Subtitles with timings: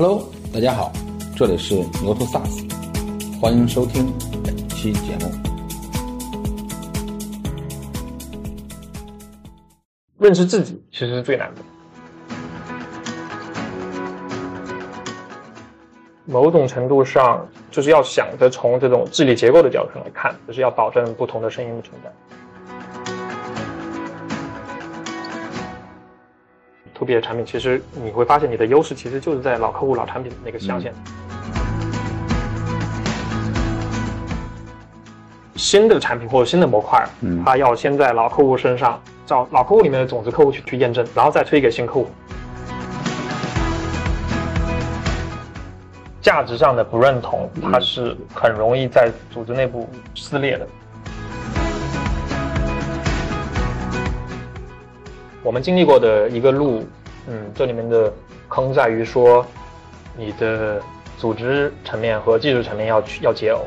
[0.00, 0.22] Hello，
[0.54, 0.92] 大家好，
[1.34, 4.06] 这里是牛头 SaaS，欢迎收听
[4.44, 5.28] 本期节目。
[10.20, 11.62] 认识自己其实是最难的。
[16.26, 22.12] 某种程度上，就是要想着从这种治理结构的角度上来看，就是要保证不同的声音的存在。
[26.98, 30.92] To B 的产品，其实你会发现你的优势其实就是在老客户、老产品那个象限。
[35.54, 42.08] 新的产品或者新的模块，嗯它要先在老客户身上找老客户里面的种子客户去去验证，然后再推给新客户。
[46.20, 50.66] 价值上的不认同，它是很容易在组织内部撕裂的。
[55.48, 56.86] 我们经历过的一个路，
[57.26, 58.12] 嗯，这里面的
[58.50, 59.46] 坑在于说，
[60.14, 60.78] 你的
[61.16, 63.60] 组织层面和技术层面要去要解耦。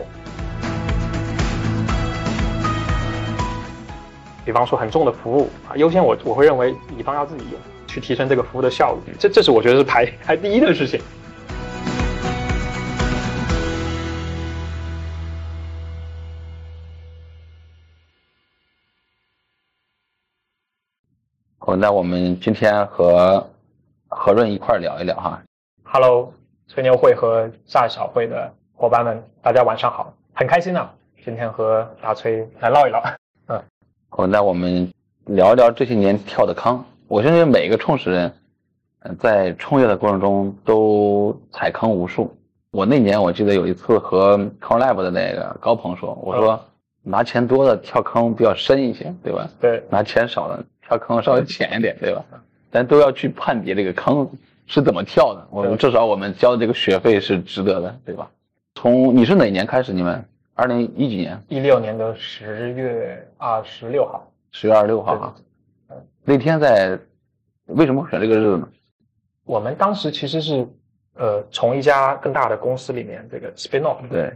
[4.45, 11.01] 比方说很重的服务啊，优先我我会认为乙方要自己用，去提升这个服务的效率，这这是我觉得是排排第一的事情。
[21.71, 23.47] 好，那我们今天和
[24.09, 25.41] 何润一块儿聊一聊哈。
[25.85, 26.33] Hello，
[26.67, 33.01] 吹牛会和炸小会的伙伴们，大家晚上好，很开心啊，今天和大崔来唠一唠。
[33.47, 33.63] 嗯
[34.09, 34.91] 好，那我们
[35.27, 36.83] 聊一聊这些年跳的坑。
[37.07, 38.33] 我相信每个创始人，
[39.03, 42.35] 嗯，在创业的过程中都踩坑无数。
[42.71, 46.59] 我那年我记得有一次和 ConLab 的那个高鹏说，我说
[47.01, 49.49] 拿钱多的跳坑比较深一些，对吧？
[49.61, 50.61] 对，拿钱少的
[50.91, 52.25] 跳坑稍微浅一点，对吧？
[52.69, 54.29] 咱都要去判别这个坑
[54.67, 55.47] 是怎么跳的。
[55.49, 58.29] 我们至少我们交的这个学费是值得的，对吧？
[58.75, 59.93] 从你是哪年开始？
[59.93, 60.21] 你们
[60.53, 61.41] 二零一几年？
[61.47, 65.33] 一六年的十月二十六号，十月二十六号啊。
[66.25, 66.99] 那天在
[67.67, 68.67] 为什么会选这个日子呢？
[69.45, 70.67] 我们当时其实是
[71.15, 74.33] 呃从一家更大的公司里面这个 spin off，对，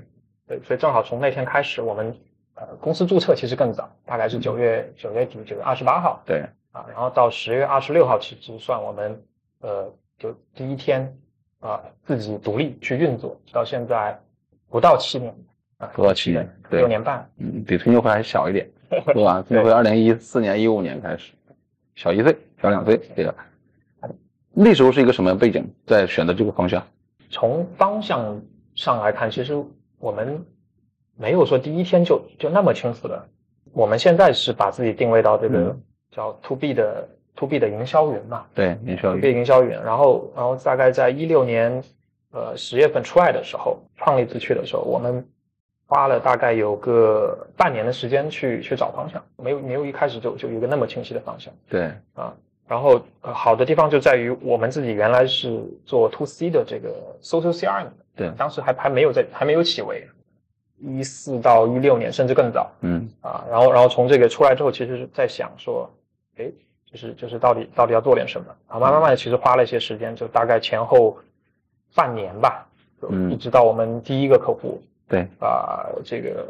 [0.48, 2.16] 对，所以正好从那天开始，我们
[2.56, 9.22] 呃公司注册其实更早，大概是九月九月底九月二十八号对，啊，然后到十月二十六号其实算我们
[9.62, 11.16] 呃就第一天
[11.60, 14.20] 啊自己独立去运作，到现在
[14.70, 15.36] 不到七年
[15.78, 18.70] 啊，不到七年对六年半，嗯，比春秋会还小一点，
[19.14, 19.44] 对吧？
[19.48, 21.34] 春秋会二零一四年、一五年开始，
[21.96, 23.36] 小一岁，小两岁，对吧？
[24.58, 26.82] 那时候是一个什么样背景，在选择这个方向？
[27.30, 28.42] 从方向
[28.76, 29.62] 上来看，其实
[30.00, 30.46] 我们
[31.18, 33.26] 没有说第一天就就那么清楚的。
[33.74, 35.82] 我们现在是把自己定位到这个嗯
[36.12, 39.72] 叫 to B 的 to B 的营销云嘛对，营销，to B，营销云。
[39.72, 41.84] 然后，然后大概在一六年
[42.32, 45.28] 呃十月份出来的时候，创立自去的时候，我们
[45.88, 51.54] 花了大概有个半年的时间去去找方向，没有没有一开始就就有一个那么清晰的方向。
[51.68, 52.34] 对，啊，
[52.66, 56.90] 然后呃好的地方就在于我们自己原来是做 to C 的这个
[57.22, 60.08] social CRM 的，对当时还还没有在还没有起围，
[60.80, 62.72] 一四到一六年甚至更早。
[62.82, 65.90] 嗯，啊，然后然后从这个出来之后，其实是在想说，
[66.38, 66.52] 哎，
[66.92, 68.48] 就是就是到底到底要做点什么。
[68.68, 71.18] 啊，慢慢慢的其实花了一些时间，就大概前后
[71.96, 72.68] 半年吧，
[73.02, 73.32] 就嗯。
[73.32, 76.46] 一直到我们第一个客户对，啊、这个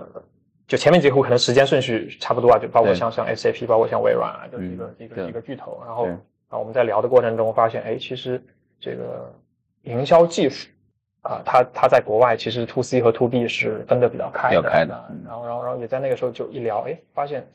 [0.68, 5.82] 就前面几个可能时间顺序差不多啊，就包括像像 SAP，包括像微软啊，就是一个、一个一个巨头。
[5.86, 6.08] 然后
[6.48, 8.42] 啊，我们在聊的过程中发现，哎，其实
[8.80, 9.32] 这个
[9.84, 10.70] 营销技术
[11.26, 14.94] 啊，他他在国外其实 to C 和 to B 是分的比较开的，比较开的
[15.26, 17.46] 然后然后然后也在那个时候就一聊，哎，发现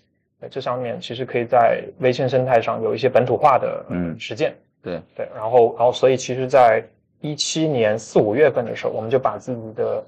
[0.40, 4.54] 哎这上面其实可以在微信生态上有一些本土化的嗯实践。
[4.82, 6.82] 对，对，然后然后所以其实，在
[7.20, 10.04] 一七年四五月份的时候，我们就把自己的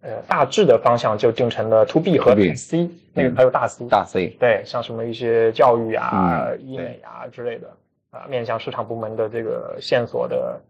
[0.00, 7.68] 呃大致的方向就定成了 to B 和 to C，那个嗯还有大 C，大 C，对，像什么一些教育啊、嗯医美啊之类的
[8.10, 10.60] 啊，面向市场部门的这个线索的呃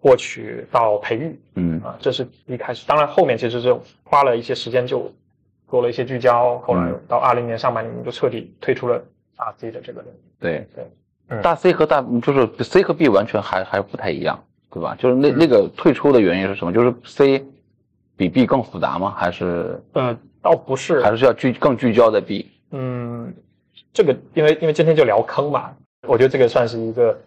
[0.00, 2.86] 获取到培育嗯，啊，这是一开始。
[2.86, 5.12] 当然后面其实是花了一些时间，就
[5.68, 9.02] 做了一些聚焦，后来嗯到二零年上半年，我们就彻底退出了
[9.36, 10.16] 大 C 的这个领域。
[10.40, 10.84] 对，对，
[11.28, 14.94] 嗯大 C 和大就是 C 和 B 完全还还不太一样，对吧？
[14.98, 16.72] 就是那嗯那个退出的原因是什么？
[16.72, 17.44] 就是 C
[18.16, 19.14] 比 B 更复杂吗？
[19.16, 22.48] 还是呃，倒不是，还是要聚更聚焦在 B？
[22.70, 23.34] 嗯，
[23.92, 25.74] 这个因为因为今天就聊坑嘛，
[26.06, 27.18] 我觉得这个算是一个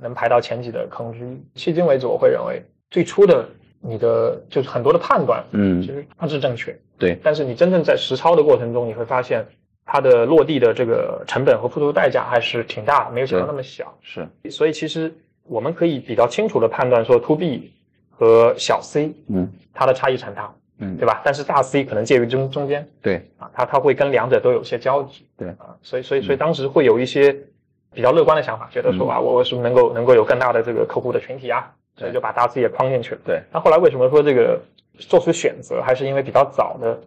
[0.00, 1.58] 能排到前几的坑之一。
[1.58, 3.48] 迄今为止，我会认为最初的
[3.80, 5.80] 你的就是很多的判断，嗯。
[5.82, 9.46] 其，实它是正确，对，但是你真正在实操的过程中，你会发现
[9.84, 13.96] 它的落地的这个成本和付出的代价还是挺大的，没有想到那么小。
[14.02, 17.72] 是，所以其实我们可以比较清楚的判断说，to B
[18.10, 19.50] 和小 C，嗯。
[19.78, 21.20] 它的差异很大，嗯，对吧？
[21.22, 23.16] 但是大 C 可能介于中中间对。
[23.36, 25.48] 啊，它它会跟两者都有些交集，对。
[25.50, 27.36] 啊，所以所以所以当时会有一些
[27.96, 33.20] 比较乐观的想法，觉得说啊，我我是不是能够能够有更大的这个客户的群体啊，所以就把大字也框进去了。
[33.24, 34.60] 对，那后来为什么说这个
[34.98, 37.00] 做出选择，还是因为比较早的，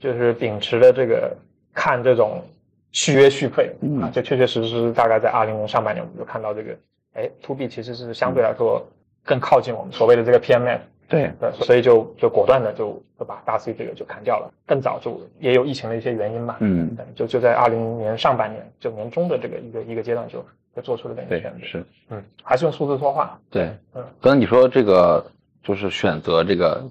[0.00, 1.32] 就是秉持了这个
[1.72, 2.42] 看这种
[2.90, 4.02] 续约续费嗯。
[4.02, 6.76] 啊，就确确实实大概在二零年上半年，我们就看到这个，
[7.14, 8.84] 哎，to B 其实是相对来说
[9.24, 10.80] 更靠近我们所谓的这个 PMF，
[11.12, 14.50] 对对，所以就就果断的就就把大 C 这个就砍掉了。
[14.66, 20.44] 更早就也有疫情的一些原因嘛，嗯对，就就在二零年上半年，就年中的这个一个一个阶段就
[20.74, 23.70] 就做出了这个选择，是，嗯，还是用数字说话，对。
[23.94, 25.24] 嗯，刚才你说这个
[25.62, 26.82] 就是选择这个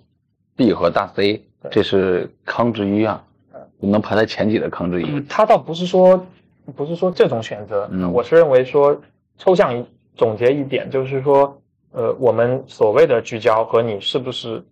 [0.56, 1.42] B 和大 C，
[1.72, 3.24] 这是康之一啊
[3.54, 5.06] 嗯，能排在前几的康之一。
[5.10, 6.24] 嗯，他倒不是说
[6.76, 9.02] 不是说这种选择，嗯我是认为说
[9.38, 9.84] 抽象
[10.16, 11.61] 总结一点，就是说，
[11.92, 14.64] 呃，我们所谓的聚焦和你是不是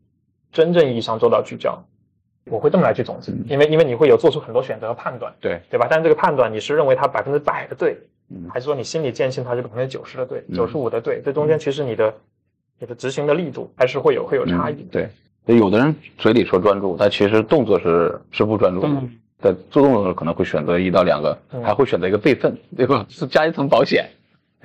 [0.51, 1.77] 真正意义上做到聚焦，
[2.45, 5.87] 我会这么来去总结，嗯因为因为你会有做出很多选择和判断，对，对吧？
[5.89, 7.97] 但这个判断你是认为它百分之百的对，
[8.29, 11.21] 嗯还是说你心里坚信它是百分之九十的对，嗯九十五的对？
[11.23, 12.13] 这中间其实你的
[12.79, 14.87] 你的执行的力度还是会有会有差异嗯。
[14.91, 15.09] 对，
[15.45, 18.87] 对有的人嘴里说专注，但其实动作是是不专注的。
[18.87, 23.05] 嗯在做动作的时候可能会选择一到两个，嗯还会选择一个备份，对吧？
[23.07, 24.05] 是加一层保险。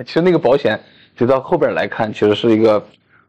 [0.05, 0.77] 其实那个保险，
[1.15, 2.83] 就到后边来看，其实是一个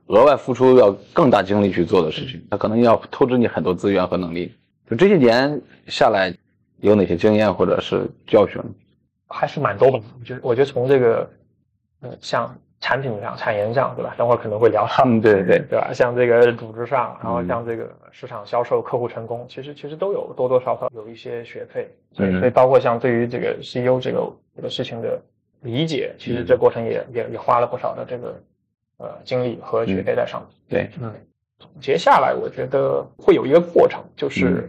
[0.06, 4.54] 额外付出要更大精力去做的事情，它可能要透支你很多资源和能力。
[4.88, 6.34] 就这些年下来，
[6.80, 8.60] 有哪些经验或者是教训？
[9.28, 9.98] 还是蛮多的。
[9.98, 11.28] 我觉得，我觉得从这个，
[12.02, 14.14] 呃，像产品上、产研上，对吧？
[14.16, 15.92] 等会儿可能会聊到，嗯，对对对，对吧？
[15.92, 21.88] 像这个组织上，然后嗯像这个市场销售、客户成功，其实其实都有多多少少有一些学费。
[22.12, 25.20] 所以嗯所以包括像对于这个 CEO 这个这个事情的
[25.66, 26.46] 理解，其实嗯。
[26.46, 28.40] 这过程也也也花了不少的这个
[28.98, 30.48] 呃精力和学费在上面。
[30.68, 31.12] 对，嗯，
[31.58, 34.68] 总结下来，我觉得会有一个过程，就是嗯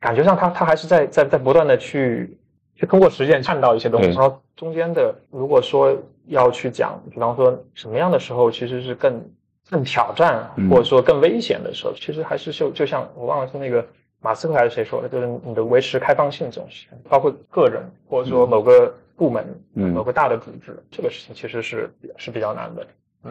[0.00, 2.38] 感觉上他他还是在在在不断的去
[2.76, 5.96] 去通过实践看到一些东西，然后中间的如果说
[6.26, 9.20] 要去讲，比方说什么样的时候其实是更
[9.68, 13.84] 更挑战嗯或者说更危险的时候，其实还是就就像我忘了是那个
[14.20, 19.44] 马斯克还是谁说的，就是你的维持开放性这种事情，包括个人或者说某个部门、
[19.74, 22.86] 嗯某个大的组织，这个事情其实是是比较难的。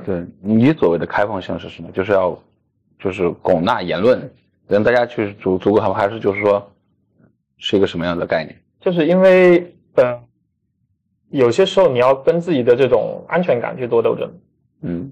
[0.05, 1.89] 对你所谓的开放性是什么？
[1.91, 2.37] 就是要
[2.99, 4.29] 就是广纳言论，
[4.67, 6.71] 让大家去足足够开放，还是就是说
[7.57, 8.53] 是一个什么样的概念？
[8.81, 10.21] 就是因为呃，
[11.29, 14.29] 有些时候你要跟自己的这种安全感去做斗争。
[14.81, 15.11] 嗯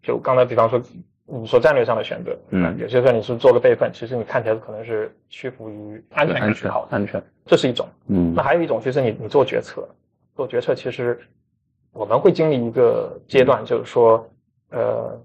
[0.00, 0.80] 就刚才比方说
[1.26, 7.88] 你说战略上的选择，嗯有些时候你是做个备份，其实你看起来可能是屈服于安全安全感去考，安全，这是一种。
[8.06, 9.88] 嗯那还有一种就是你你做决策，
[10.36, 11.18] 做决策其实
[11.92, 14.28] 我们会经历一个阶段，就是说
[14.70, 15.16] 呃，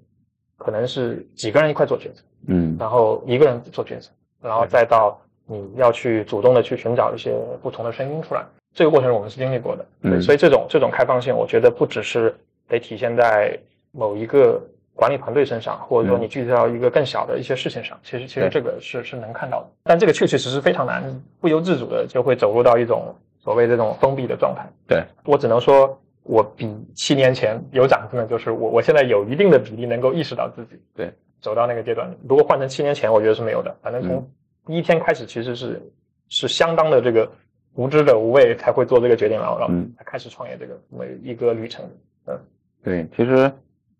[0.57, 2.77] 可能是几个人一块做决策，嗯。
[2.79, 4.11] 然后一个人做决策，
[4.41, 8.45] 然后再到你要去主动的去寻找一些不同的声音出来。
[8.71, 10.21] 这个过程我们是经历过的，对，嗯。
[10.21, 12.35] 所以这种这种开放性，我觉得不只是
[12.67, 13.59] 得体现在
[13.91, 14.61] 某一个
[14.93, 16.21] 管理团队身上，或者说嗯。
[16.21, 21.03] 你具体到一个更小的一些事情上，其实其实这个是是能看到的，但这个确确实实非常难，
[21.41, 23.15] 不由自主的就会走入到一种
[23.49, 24.63] 所谓这种封闭的状态。
[24.85, 31.11] 对，我只能说，我比七年前有长进的，就是我我现在有一定的比例能够意识到自己对
[31.41, 32.15] 走到那个阶段。
[32.27, 33.75] 如果换成七年前，我觉得是没有的。
[33.81, 34.31] 反正从嗯
[34.67, 35.81] 第一天开始，其实是
[36.27, 37.27] 是相当的这个
[37.73, 41.83] 无知的无畏才会做这个决定，然后然后嗯才开始创业这个这么一个旅程。
[42.27, 42.39] 嗯
[42.83, 43.51] 对，其实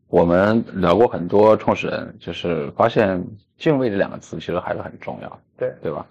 [0.10, 3.20] 我们聊过很多创始人，就是发现
[3.58, 6.06] 敬畏这两个词其实还是很重要，对对吧？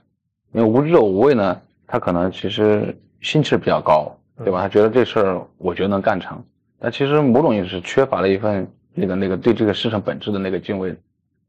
[0.50, 4.62] 因为无知者无畏呢，他可能其实心气比较高，对吧？
[4.62, 6.42] 他觉得这事儿我觉得能干成，
[6.78, 10.94] 但其实某种意义是缺乏了一份那个那个对这个市场本质的那个敬畏。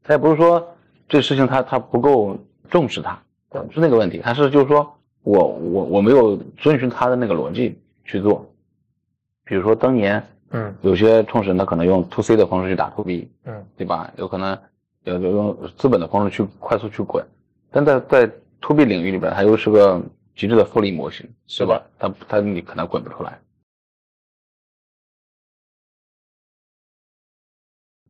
[0.02, 0.66] 他也不是说
[1.08, 2.36] 这事情他他不够
[2.68, 3.18] 重视它，
[3.50, 4.90] 对不是那个问题，他是就是说
[5.22, 8.50] 我我我没有遵循他的那个逻辑去做，
[9.44, 10.22] 比如说当年。
[10.52, 14.12] 嗯有些创始人他可能用 to C 的方式去打 to B，嗯对吧？
[14.16, 14.58] 有可能
[15.04, 17.24] 有有用资本的方式去快速去滚，
[17.70, 18.28] 但在在
[18.60, 20.02] to B 领域里边，他又是个
[20.36, 21.82] 极致的复利模型，是吧？
[21.98, 23.38] 它它你可能滚不出来。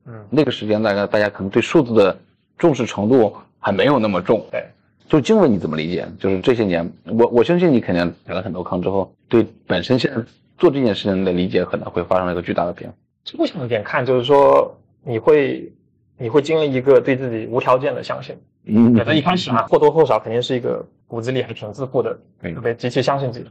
[0.07, 2.19] 嗯，那个时间大概大家可能对数字的
[2.57, 4.47] 重视程度还没有那么重。
[4.51, 4.67] 对，
[5.09, 6.09] 就敬畏你怎么理解？
[6.19, 10.25] 就是这些年，我我相信你肯定踩了很多坑之后，对本身现在
[10.57, 12.97] 做这件事情的理解可能会发生一个巨大的变化。
[13.25, 15.71] 抽象一点看，就是说你会
[16.17, 18.37] 你会经历一个对自己无条件的相信。
[18.65, 23.51] 嗯可能一开始嘛，或多或少肯定是一个骨子里还挺自负的，对特别极其相信自己。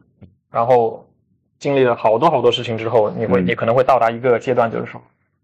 [0.51, 1.05] 然后
[1.57, 3.45] 经历了好多好多事情之后，你会嗯。
[3.47, 5.01] 你可能会到达一个阶段，就是说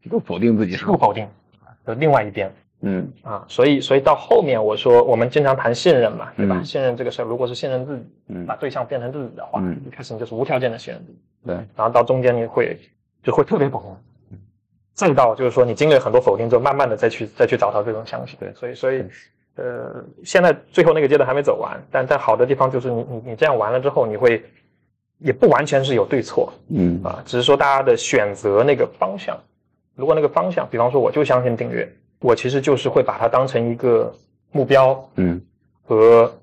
[0.09, 0.91] 不否定自己是吧？
[0.91, 1.27] 不否定
[1.83, 3.11] 的另外一边，嗯。
[3.23, 6.57] 啊，所以所以到后面我说我们经常谈信任嘛，对吧？
[6.59, 6.63] 嗯。
[6.65, 8.45] 信任这个事儿，如果是信任自己，嗯。
[8.45, 12.79] 把对象变成自己的话，嗯一开始你就是无条件的信任自己，对，然后到中间你会
[13.23, 14.39] 就会特别否定，
[14.93, 18.37] 再到就是说你经历了很多否定之后，慢慢的再去再去找到这种相信。
[18.39, 18.53] 对。
[18.53, 19.03] 所以所以
[19.55, 24.43] 呃，现在最后那个阶段还没走完，但但好的地方就是你你你这样完了之后，你会
[25.19, 29.37] 也不完全是有对错嗯啊，只是说大家的选择那个方向，
[29.95, 34.13] 如果那个方向，比方说我就相信订阅，我其实就是会把它当成一个
[34.51, 35.41] 目标嗯
[35.83, 36.33] 和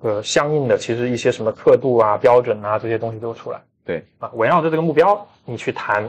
[0.00, 3.60] 呃相应的其实一些什么刻度啊、标准啊这些东西都出来。
[3.84, 6.08] 对啊，围绕着这个目标，你去谈，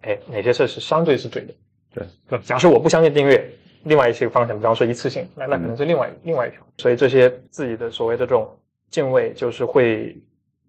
[0.00, 1.54] 哎，哪些事是相对是对的？
[1.94, 3.48] 对，对假设我不相信订阅，
[3.84, 6.60] 另外一些方向，比方说一次性，那那可能是另外、另外一条。
[6.78, 8.48] 所以这些自己的所谓的这种
[8.90, 10.16] 敬畏，就是会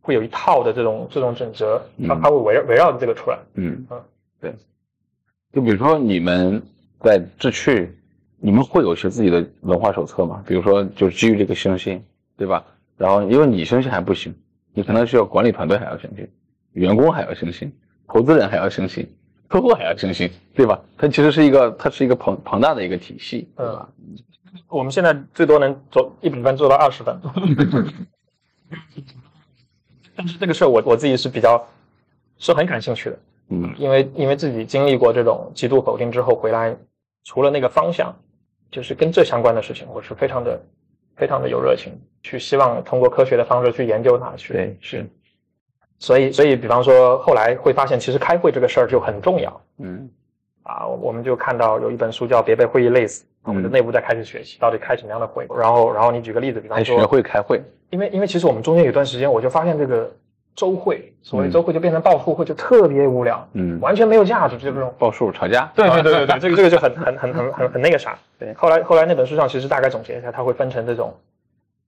[0.02, 3.38] 会有一套的这种这种准则，它嗯它会围绕围绕着这个出来。
[3.56, 4.04] 嗯嗯，
[4.40, 4.54] 对。
[5.52, 6.62] 就比如说你们
[7.00, 7.92] 在智趣，
[8.38, 10.44] 你们会有一些自己的文化手册吗？
[10.48, 12.04] 比如说，就基于这个相信，
[12.38, 12.66] 对吧？
[12.98, 14.36] 然后因为你相信还不行，
[14.74, 16.28] 你可能需要管理团队还要相信，
[16.74, 17.72] 员工还要相信，
[18.08, 19.08] 投资人还要相信，
[19.50, 20.80] 客户还要相信，对吧？
[20.96, 23.90] 它其实是一个，它是一个庞庞大的一个体系，对吧？
[24.68, 27.20] 我们现在最多能做一百分做到二十分，
[30.16, 31.68] 但是这个事儿我我自己是比较
[32.38, 36.78] 是很感兴趣的，嗯因为因为自己经历过这种极度否定之后回来，
[37.24, 38.16] 除了那个方向，
[38.70, 40.64] 就是跟这相关的事情，我是非常的
[41.16, 41.92] 非常的有热情，
[42.22, 45.10] 去希望通过科学的方式去研究它，去对，是，
[46.00, 50.10] 所以所以比方说后来会发现，其实开会这个事儿就很重要嗯
[50.64, 60.10] 啊，我们就看到有一本书叫《别被会议累死》，我们的嗯内部在开始学习到底开什么样的会，然后然后你举个例子，比方说学，会开会，因为因为其实我们中间有段时间，我就发现这个
[60.56, 64.94] 周会，所谓嗯周会就变成报复会，就特别无聊，嗯，完全没有价值，就这种。
[64.98, 68.18] 报数吵架，对对对对对，这个 这个就很很很很很很那个啥。
[68.38, 71.14] 对后来后来那本书上其实大概总结一下，它会分成这种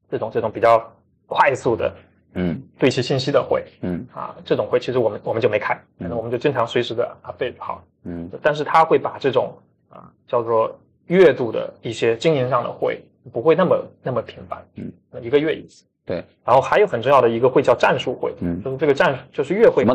[0.09, 0.83] 这种这种比较
[1.27, 1.93] 快速的
[2.33, 2.61] 嗯。
[2.77, 3.63] 对齐信息的会。
[3.81, 4.05] 嗯。
[4.13, 7.83] 啊，这种会其实我们我们就没开，可能嗯我们就经常随时的 update 好。
[8.03, 8.29] 嗯。
[8.41, 9.57] 但是他会把这种
[9.89, 15.85] 啊叫做月度的一些经营上的会，不会那么那么频繁，嗯，一个月一次。
[16.03, 18.61] 对，然后还有很重要的一个会叫战术会，嗯。
[18.63, 19.85] 就是这个战就是月会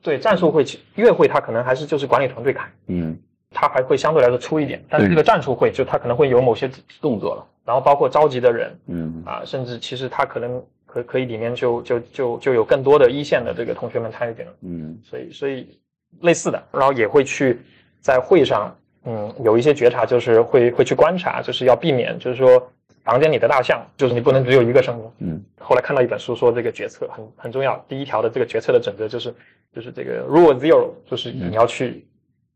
[0.00, 3.18] 对，战术会月会它可能还是就是管理团队开，嗯，
[3.50, 9.22] 它还会相对来说粗一点，但是这个战术会就它可能会有某些动作了，然后包括召集的人嗯。
[9.26, 14.50] 啊，甚至其实它可能可可以里面就就就就有更多的一线的这个同学们参与进来。
[14.62, 14.98] 嗯。
[15.04, 15.78] 所以所以
[16.22, 17.60] 类似的，然后也会去
[18.00, 22.72] 在会上，嗯，有一些觉察，就是会会去观察，就是要避免，就是说
[23.04, 25.04] 房间里的大象，就是你不能只有一个声音。
[25.18, 25.44] 嗯。
[25.60, 29.34] 后来看到一本书说这个决策很很重要，第一条的这个决策的准则就是
[29.72, 32.06] 就是这个 rule zero，就是你要去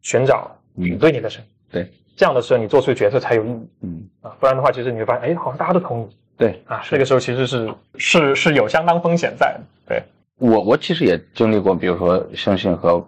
[0.01, 0.89] 寻找嗯。
[0.89, 3.69] 反对你的声音，对，这样的时候你做出决策才有意义。
[3.81, 6.09] 嗯，啊，不然的话，其实你会发现，哎，好像大家都同意。
[6.37, 10.03] 对，啊，这个时候其实是是是有相当风险在的，对，
[10.39, 13.07] 我我其实也经历过，比如说相信和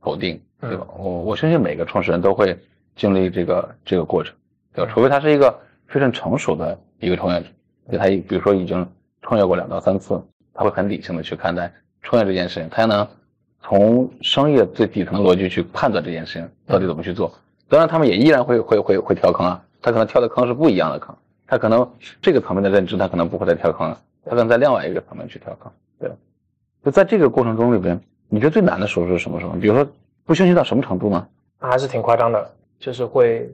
[0.00, 0.70] 否定，嗯。
[0.70, 0.86] 对吧？
[0.96, 2.56] 我我相信每个创始人都会
[2.94, 4.34] 经历这个这个过程，
[4.72, 4.90] 对吧？
[4.90, 4.94] 嗯。
[4.94, 7.46] 除非他是一个非常成熟的一个创业者，
[7.92, 8.86] 就他比如说已经
[9.22, 10.22] 创业过两到三次，
[10.54, 11.72] 他会很理性的去看待
[12.02, 13.06] 创业这件事情，他也能
[13.60, 17.34] 从商业最底层的逻辑去判断这件事情到底怎么去做。
[17.68, 21.14] 当然，他们也依然会会会会跳坑啊，他可能跳的坑是不一样的坑，
[21.46, 21.88] 他可能
[22.22, 25.72] 这个层面的认知他可能不会再跳坑了，他可能在另外一个层面去跳坑。
[25.98, 26.10] 对，
[26.84, 29.52] 就在这个过程中里边，你觉得最难的时候是什么时候？
[29.54, 29.86] 比如说
[30.24, 31.26] 不休息到什么程度呢？
[31.60, 33.50] 那还是挺夸张的，就是会，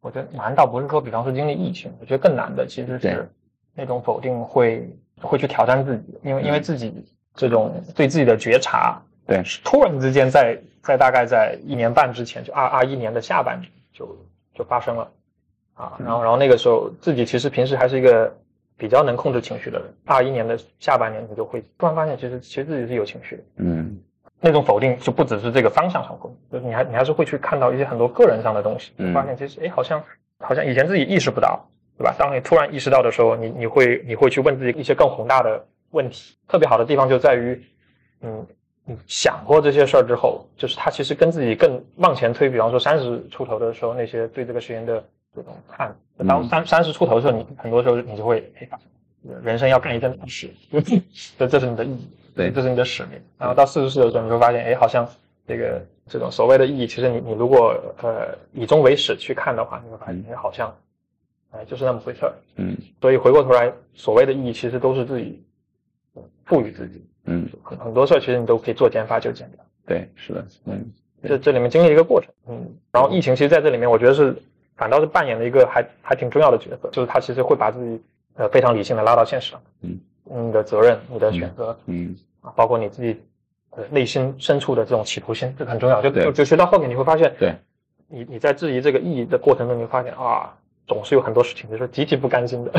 [0.00, 3.28] 我觉得难倒不是说，比方说经历疫情，我觉得更难的其实是
[3.74, 4.88] 那种否定会
[5.20, 6.92] 会去挑战自己，因为因为自己
[7.34, 14.16] 这种对自己的觉察，对是突然之间在在大概在一年半之前，就二二一年的下半年就
[14.54, 15.10] 就发生了，
[15.74, 18.32] 啊，然后然后那个时候自己其实平时还是一个
[18.76, 23.42] 比较能控制情绪的人，二一年的下半年你就会突然发现，其实其实自己是有情绪的。
[23.56, 23.98] 嗯
[24.40, 30.04] 那种否定就不只是这个方向上否定，就是你还你还是会去看到一些很多个人上的东西，嗯发现其实哎好像
[30.38, 32.14] 好像以前自己意识不到，对吧？
[32.18, 36.36] 当你突然意识到的时候，你你会你会去问自己一些更宏大的问题。
[36.46, 37.64] 特别好的地方就在于，
[38.20, 38.46] 嗯，
[38.86, 45.02] 你想过这些事儿之后，就是他其实跟自己更往前推，比方说三十出头的时候，那些对这个实验的
[45.34, 45.96] 这种看，
[46.28, 48.68] 当嗯三三十出头的时候，你很多时候你就会哎
[49.42, 50.50] 人生要干一件大事，
[51.38, 52.08] 这这是你的意义。
[52.36, 53.12] 对这是你的使命。
[53.38, 55.08] 然后到四十岁的时候，你会发现，哎，好像
[55.46, 57.72] 这个这种所谓的意义，其实你你如果
[58.02, 60.76] 呃以终为始去看的话，你会发现，哎，好像
[61.52, 62.32] 哎就是那么回事儿。
[62.56, 65.42] 嗯所以回过头来，所谓的意义其实都是自己
[66.14, 67.06] 呃赋予自己。
[67.26, 69.64] 嗯，很很多事儿其实你都可以做减法就减掉。
[69.86, 74.36] 对，是的，嗯这这里面经历一个过程，嗯，然后疫情其实在这里面，我觉得是
[74.76, 78.02] 反倒是扮演了一个还还挺重要的角色，就是他其实会把自己
[78.34, 79.98] 呃非常理性的拉到现实上，嗯，
[80.48, 83.18] 你的责任、你的选择嗯啊，包括你自己
[83.70, 86.02] 呃内心深处的这种企图心，这很重要。
[86.02, 87.54] 就就就学到后面你会发现，对，
[88.06, 90.54] 你你在质疑这个意义的过程中，你会发现啊，
[90.86, 92.72] 总是有很多事情就是极其不甘心的，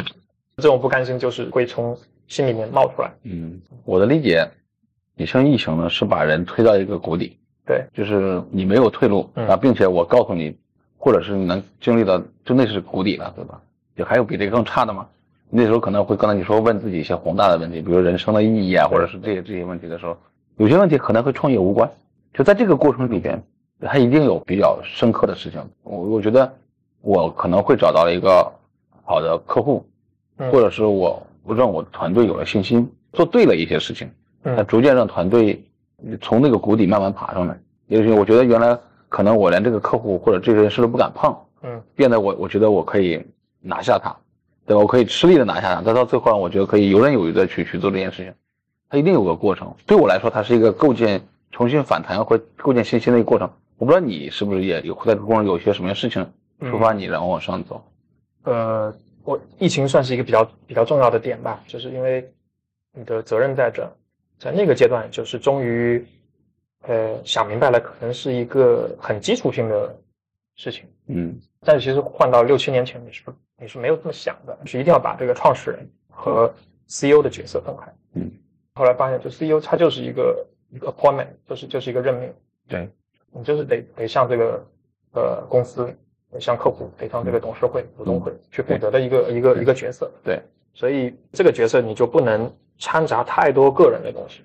[0.57, 1.97] 这种不甘心就是会从
[2.27, 3.11] 心里面冒出来。
[3.23, 4.49] 嗯，我的理解，
[5.15, 10.55] 你像异形呢，是把人推到一个谷底，对，就是你没有退路嗯啊，并且我告诉你，
[10.97, 13.61] 或者是你能经历到，就那是谷底了，对吧？
[13.95, 15.07] 就还有比这个更差的吗？
[15.49, 20.17] 那时候可能会刚才你说问自己一些宏大的问题，比如人生的意义啊，或者是这些这些问题的时候，
[20.57, 21.89] 有些问题可能和创业无关。
[22.33, 23.41] 就在这个过程里边，
[23.79, 25.61] 它一定有比较深刻的事情。
[25.83, 26.51] 我我觉得
[27.01, 28.51] 我可能会找到了一个
[29.03, 29.91] 好的客户，嗯
[30.37, 34.09] 或者是我我让我团队有了信心，做对了一些事情，
[34.43, 35.63] 它嗯逐渐让团队
[36.21, 37.57] 从那个谷底慢慢爬上来。
[37.87, 38.77] 也就是我觉得原来
[39.09, 43.23] 可能我连这个客户或者这件事都不敢碰，嗯变得我我觉得我可以
[43.61, 44.15] 拿下他，
[44.65, 44.81] 对吧？
[44.81, 48.33] 我可以吃力的拿下他，但到最后我觉得可以游刃有余的去去做这件事情。
[48.89, 53.49] 它一定有个过程，对我来说，它是一个构建、重新反弹或构建信心的一个过程。
[53.77, 56.25] 我不知道你是不是也有在这个过程中有些什么事情
[56.61, 57.83] 触发你，然后往上走？
[58.43, 58.93] 呃，
[59.25, 62.31] 我疫情算是一个比较比较重要的点吧，就是因为
[62.93, 63.91] 你的责任在这，
[64.37, 66.05] 在那个阶段，就是终于
[66.83, 69.99] 呃想明白了，可能是一个很基础性的
[70.55, 70.85] 事情。
[71.07, 76.53] 嗯但是其实换到六七年前，你是不你是没有这么想的，是一定要把这个创始人和
[76.87, 77.91] CEO 的角色分开。
[78.13, 78.31] 嗯，
[78.75, 82.31] 后来发现，就 CEO 他就是一个一个 appointment，就是就是一个任命，
[82.67, 82.87] 对，
[83.31, 84.63] 你就是得得向这个
[85.13, 85.95] 呃公司，得
[86.39, 90.09] 向客户，赔偿这个董事会、股东会去负责的一个一个一个角色。
[90.23, 90.41] 对，
[90.73, 94.41] 所以这个角色你就不能掺杂太多个人的东西。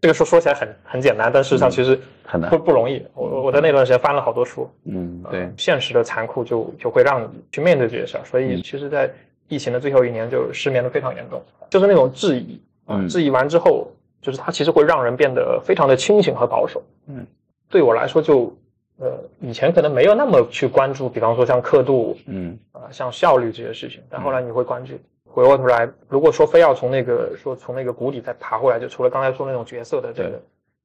[0.00, 3.02] 这个说说起来很很简单，但事实上其实很难不不容易。
[3.14, 8.24] 我我我在那段时间翻了好多书，嗯，对，现实的残酷就就会让你去面对这些事儿。
[8.24, 8.62] 所以嗯。
[8.62, 9.10] 其实，在
[9.48, 13.08] 疫情的最后一年，就失眠的非常严重，就是那种质疑，啊嗯。
[13.08, 16.82] 质疑完之后，就是它其实会让人变得非常的清醒和保守。
[17.08, 17.26] 嗯，
[17.70, 18.54] 对我来说就，
[18.98, 24.94] 呃，以前可能没有那么去关注，比方说像刻度嗯啊、像效率这些事情，但后来你会关注。
[25.24, 30.42] 回过头来，如果说非要从那个说从那个谷底再爬回来，就除了刚才说那种角色的这个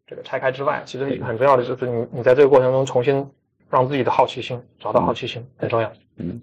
[0.07, 3.29] 这个拆开之外，其实很重要的就是你你在这个过程中重新
[3.69, 5.91] 让自己的好奇心找到好奇心很重要。
[6.17, 6.41] 嗯，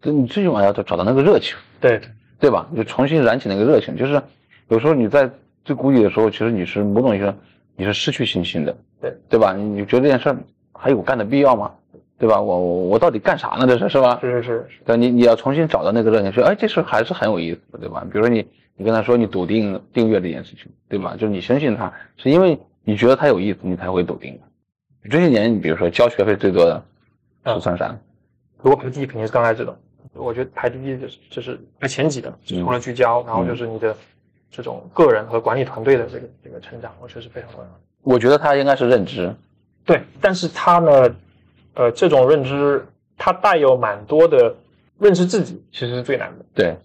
[0.00, 2.00] 就你最起码要找到那个热情，对，
[2.38, 2.66] 对吧？
[2.74, 3.94] 就重新燃起那个热情。
[3.94, 4.22] 就是
[4.68, 5.30] 有时候你在
[5.62, 7.36] 最谷底的时候，其实你是某种意义上
[7.76, 9.52] 你是失去信心的，对对吧？
[9.52, 10.36] 你觉得这件事儿
[10.80, 11.72] 还有干的必要吗？
[12.18, 12.40] 对吧？
[12.40, 13.66] 我我我到底干啥呢？
[13.66, 14.18] 这是是吧？
[14.20, 18.02] 是是是，对，你你要重新找到那个热情，说，哎，这事还是很有意思的，对吧？
[18.12, 21.14] 比如说你你跟他说你笃定订阅这件事情，对吧？
[21.18, 25.08] 就是你相信他，是因为你觉得他有意思，你才会笃定的。
[25.08, 26.82] 这些年，你比如说交学费最多的
[27.44, 27.96] 嗯是算啥？
[28.62, 29.74] 如果排第一肯定是刚开始的，
[30.12, 33.96] 我觉得排第一就是就是排前几的，就是除了聚焦，然后就是你的
[34.50, 37.72] 这种个人和管理团队的这个这个成长，我觉得是非常重要的。
[38.02, 39.34] 我觉得他应该是认知，
[39.84, 41.14] 对，但是他呢，
[41.74, 44.54] 呃，这种认知它带有蛮多的
[44.98, 46.44] 认识自己，其实是最难的。
[46.54, 46.76] 对，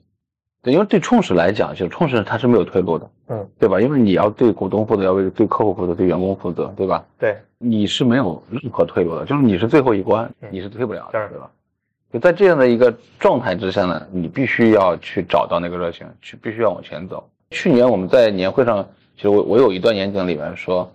[0.61, 3.79] 对，因为对创始来讲，就是冲始他是没有退路的，嗯，对吧？
[3.79, 7.05] 因为你要对股东负责，要为对客户负责，对员工负责，对吧？
[7.19, 11.49] 对，你是没有任何退路的，就是你是最后一关，嗯你是退不了的，对吧？
[12.11, 17.29] 就在这样的一个状态之下呢，你必须要去找到那个热情，去必须要往前走。
[17.51, 20.89] 去年我们在年会上，其实我我有一段演讲里面说，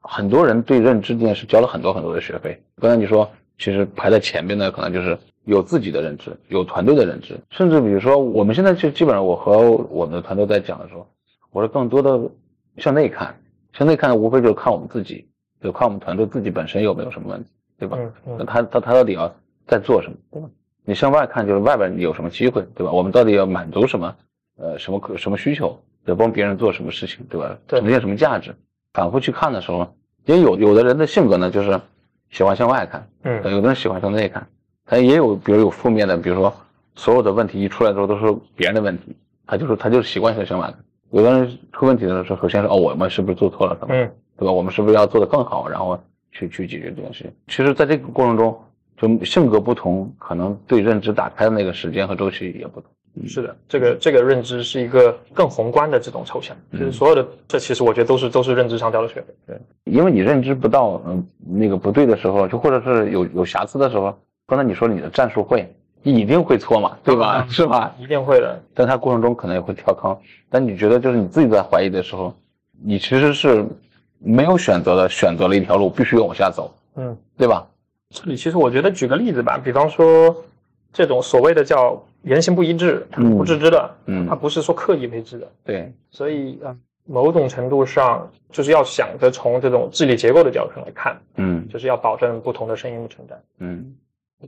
[0.00, 2.60] 很多人对认知这件事交了很多很多的学费。
[2.80, 11.06] 刚才你说，其实排在前边的可能就是有自己的认知，有团队的认知，甚至比如说我们现在就基本上我和我们的团队在讲的时候，
[11.50, 12.20] 我说更多的
[12.76, 13.34] 向内看，
[13.72, 15.26] 向内看无非就是看我们自己，
[15.62, 17.98] 就看我们团队自己本身有没有什么问题，对吧？
[17.98, 19.34] 嗯那嗯，他他他到底要
[19.66, 20.48] 在做什么，对吧？
[20.84, 22.92] 你向外看就是外边有什么机会，对吧？
[22.92, 24.14] 我们到底要满足什么，
[24.56, 27.58] 呃，什么可什么需求，要帮别人做什么事情，对吧？
[27.66, 28.54] 对呈现什么价值？
[28.92, 31.80] 反复去看的时候，也有有的人的性格呢，就是
[32.30, 34.46] 喜欢向外看，嗯有的人喜欢向内看，
[34.86, 36.52] 他也有比如有负面的，比如说
[36.94, 40.78] 所有的问题一出来之后都是别人的问题，他就是他就是习惯性向外看。
[41.10, 43.94] 有的人出问题的时候，首先是哦，我们是不是做错了什么？
[43.94, 44.52] 嗯对吧？
[44.52, 45.98] 我们是不是要做得更好，然后
[46.30, 47.32] 去去解决这件事情？
[47.48, 48.56] 其实，在这个过程中，
[48.96, 52.88] 就性格不同，可能对认知打开的那个时间和周期也不同。
[53.26, 59.56] 是的，这个这个认知是一个更宏观的这种抽象，就是嗯所有的这其实我觉得都是都是认知上掉的学费。
[59.84, 64.14] 因为你认知不到，嗯，那个不对的时候，就或者是有有瑕疵的时候，
[64.46, 67.44] 刚才你说你的战术会，你一定会错嘛，对吧？
[67.46, 67.50] 嗯。
[67.50, 67.94] 是吧？
[67.98, 70.16] 一定会的，但它过程中可能也会跳坑，
[70.50, 72.34] 但你觉得就是你自己在怀疑的时候，
[72.84, 73.66] 你其实是
[74.18, 77.16] 没有选择的，选择了一条路，必须要往下走，嗯。
[77.36, 77.66] 对吧？
[78.10, 80.34] 这里其实我觉得举个例子吧，比方说
[80.92, 86.78] 这种所谓的叫言行不一致、不自知的，嗯它不是说刻意为之的，对，所以啊、呃
[87.10, 93.34] 某种程度上就是要想着从这种治理结构的角度上来看，嗯就是要保证不同的声音的存在。
[93.60, 93.96] 嗯，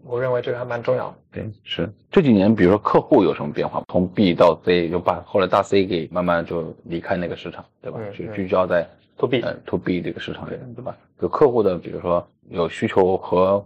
[0.05, 1.14] 我认为这个还蛮重要的。
[1.33, 3.83] 对，是这几年，比如说客户有什么变化？
[3.88, 7.99] 从 B 到 C，就把后来大 C 给慢慢就离开那个市场，对吧？
[8.12, 10.95] 去嗯嗯聚焦在 To B，呃 to B 这个市场里面，对吧？
[11.19, 13.64] 就客户的，比如说有需求和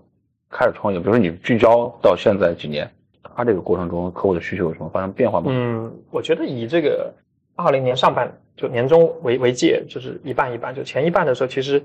[0.48, 2.88] 开始创业，比如说你聚焦到现在几年，
[3.36, 5.46] 他这个过程中客户的需求有什么发生变化吗？
[5.50, 7.12] 嗯，我觉得以这个
[7.56, 11.84] 二零年上半就年终为为界，就是一半一半，就前一半的时候其实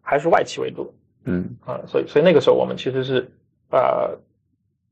[0.00, 0.92] 还是外企为主
[1.24, 1.48] 嗯。
[1.64, 3.28] 啊，所以所以那个时候我们其实是
[3.70, 4.16] 呃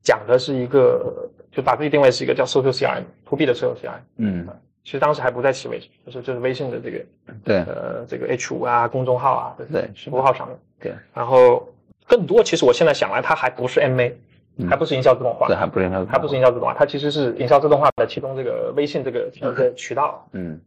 [0.03, 4.47] 讲的是一个就把自己定位是一个叫 social CRM to B 的 social CRM，嗯，
[4.83, 7.05] 其实当时还不在企位，就是就是微信的这个
[7.43, 11.67] 对呃这个 H 五啊公众号啊，对是服务号上面，对，然后
[12.07, 14.17] 更多其实我现在想来，它还不是 MA，嗯
[14.69, 15.47] 还不是营销自动化。
[15.47, 20.59] 这，还不是营销自动化，它其实是营销自动化的其中这个微信这个这个渠道，嗯。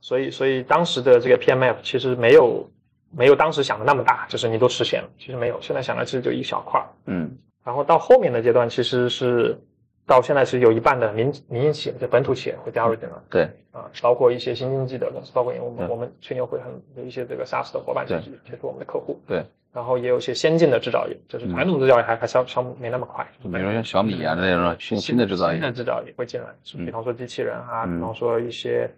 [0.00, 2.70] 所以所以当时的这个 PMF 其实没有
[3.10, 7.36] 没有当时想的那么大，就是你都实现了，其实没有，现在想来其实就一小块儿，嗯。
[7.64, 9.58] 然后到后面的阶段其实是
[10.06, 13.14] 到现在是有一半的民民营企业，就本土企业会加入进来。
[13.28, 15.88] 对，啊，包括一些新经济的公司，包括我们对。
[15.88, 18.22] 我们吹牛会很有一些这个 SaaS 的伙伴，其对。
[18.22, 19.20] 实也是我们的客户。
[19.26, 23.26] 对，然后也有一些先进的制造业，就是嗯传统制造业还还稍稍没那么快。
[23.42, 26.86] 比如说像小米啊那种新新的制造业，新的制造业会进来，嗯。
[26.86, 27.96] 比方说机器人啊，嗯。
[27.96, 28.90] 比方说一些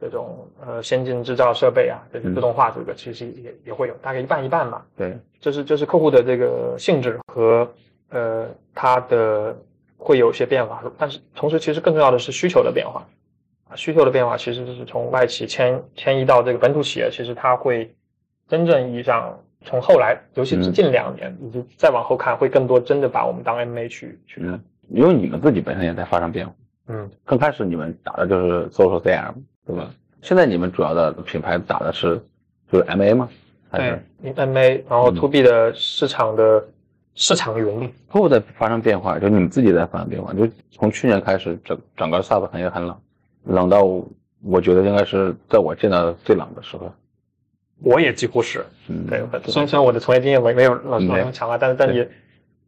[0.00, 2.34] 这种呃先进制造设备啊，这个嗯。
[2.34, 4.84] 自动化这个其实也也会有，大概一半一半吧。
[4.96, 7.70] 对，就是就是客户的这个性质和
[8.10, 9.56] 呃它的
[9.96, 13.06] 会有一些变化，但是同时其实更重要的是需求的变化。
[13.68, 17.94] 啊，需求的变化其实就是从外企迁迁移到这个本土企业，其实它会
[18.48, 26.54] 真正意义上从后来，尤其是嗯近两年你就再往后看，会更多真的把我们当 MA 去去看嗯，因为你们自己本身也在发生变化。
[26.86, 27.10] 嗯。
[27.26, 29.34] 刚开始你们打的就是 social CRM，
[29.66, 29.90] 对吧？
[30.22, 32.18] 现在你们主要的品牌打的是
[32.72, 33.28] 就是 MA 吗？
[33.70, 36.66] 对，MA，然后嗯 to B 的市场的
[37.14, 40.32] 市场云，客户在发生变化，就你们自己在发生变化。
[40.32, 42.96] 就从去年开始，整整个 SaaS 行业很冷，
[43.44, 43.84] 冷到
[44.42, 46.90] 我觉得应该是在我见到的最冷的时候。
[47.80, 49.18] 我也几乎是嗯，对。
[49.44, 52.10] 虽然虽然我的从业经验没没有老师没有那么强啊，但是但对也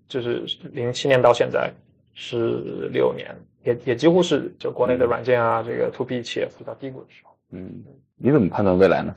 [0.09, 1.71] 就是零七年到现在
[2.15, 7.31] 十六年，也也几乎是就国内的软件啊，这个 to B 企业比较低谷的时候。
[7.53, 7.83] 嗯，
[8.17, 9.15] 你怎么判断未来呢？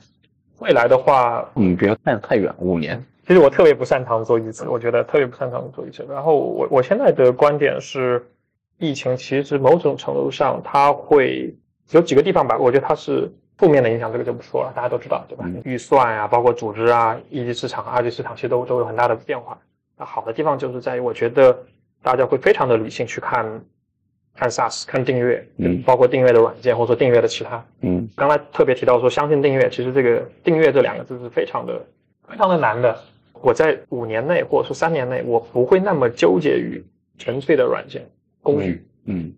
[0.60, 3.04] 未来的话，嗯，不要看太远，五年。
[3.26, 6.04] 其实我特别不擅长做预测，我觉得特别不擅长做预测。
[6.08, 8.24] 然后我我现在的观点是，
[8.78, 11.54] 疫情其实某种程度上它会
[11.90, 15.44] 有几个地方吧，我觉得它是负面的影响，这个就不说了，大家都知道，对吧？
[15.46, 19.58] 嗯预算啊，包括组织啊，一级市场、二级市场其实都都有很大的变化。
[19.96, 21.56] 那好的地方就是在于，我觉得
[22.02, 23.44] 大家会非常的理性去看
[24.34, 31.80] 看 SaaS、看订阅，嗯包括订阅的软件或者说订阅的其他嗯刚才特别提到说，相信订阅，其实这个订阅这两个字是非常的、
[32.28, 32.98] 非常的难的。
[33.40, 36.82] 我在五年内或者说三年内，我不会那么纠结于
[37.18, 38.04] 纯粹的软件
[38.42, 39.32] 工具，嗯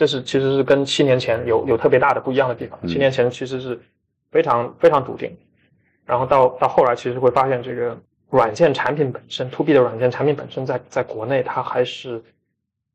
[0.00, 2.78] 这是其实是跟七年前有有特别大的不一样的地方。
[2.80, 3.78] 嗯七年前其实是
[4.30, 5.30] 非常非常笃定，
[6.06, 7.94] 然后到到后来，其实会发现这个
[8.30, 12.18] 软件产品本身，to B 的软件产品本身在在国内它还是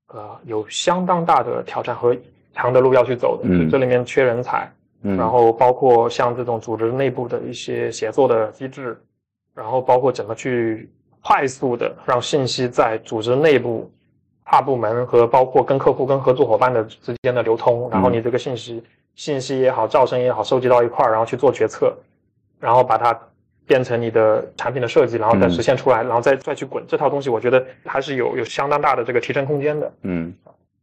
[0.08, 2.18] 呃有相当大的挑战和
[2.56, 3.44] 长的路要去走的。
[3.48, 4.68] 嗯这里面缺人才，
[5.04, 9.00] 嗯，然后包括像这种组织内部的一些协作的机制，
[9.54, 10.90] 然后包括怎么去
[11.22, 13.92] 快速的让信息在组织内部、
[14.46, 18.82] 跨部门和包括跟客户、跟合作伙伴的之间的流通，然后你这个信息、
[19.16, 21.94] 信息也好、噪声也好，收集到一块儿，然后去做决策，
[22.60, 23.20] 然后把它
[23.66, 25.50] 变成你的产品的设计，然后再嗯。
[25.50, 26.84] 实现出来，然后再再去滚。
[26.88, 29.92] 这套东西，我觉得还是有有相当大的这个提升空间的。
[30.04, 30.34] 嗯。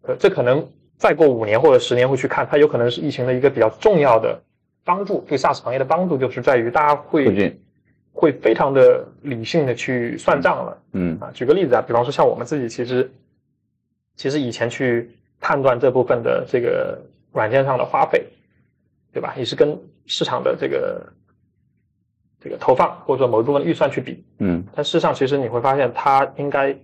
[0.02, 4.42] 呃，这可能再过五年或者十年会去看，它有可能是疫情的一个比较重要的
[4.84, 7.56] 帮助，对 SaaS 行业的帮助就是在于大家会
[8.12, 11.16] 会非常的理性的去算账了嗯。
[11.20, 11.30] 啊。
[11.32, 13.08] 举个例子啊，比方说像我们自己其实
[14.16, 17.00] 其实以前去判断这部分的这个
[17.32, 18.24] 软件上的花费，
[19.12, 19.34] 对吧？
[19.36, 21.12] 也是跟市场的这个
[22.40, 24.64] 这个投放或者说某一部分预算去比，嗯。
[24.74, 26.76] 但事实上，其实你会发现，它应该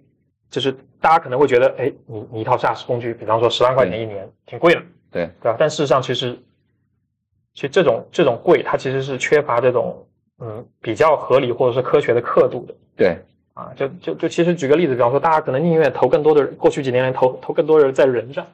[0.51, 5.31] 就是大家可能会觉得，哎，你你一套 SaaS 工具，比方说十万块钱一年，挺贵的，对。
[5.43, 5.57] 对吧？
[5.59, 6.39] 但事实上，其实
[7.55, 10.07] 其实这种这种贵，它其实是缺乏这种
[10.39, 12.75] 嗯比较合理或者是科学的刻度的。
[12.97, 13.19] 对
[13.59, 13.73] 啊。
[13.75, 18.47] 就就就其实举个例子，比方说，大家可能宁愿投更多的过去几年来投投更多的在人上，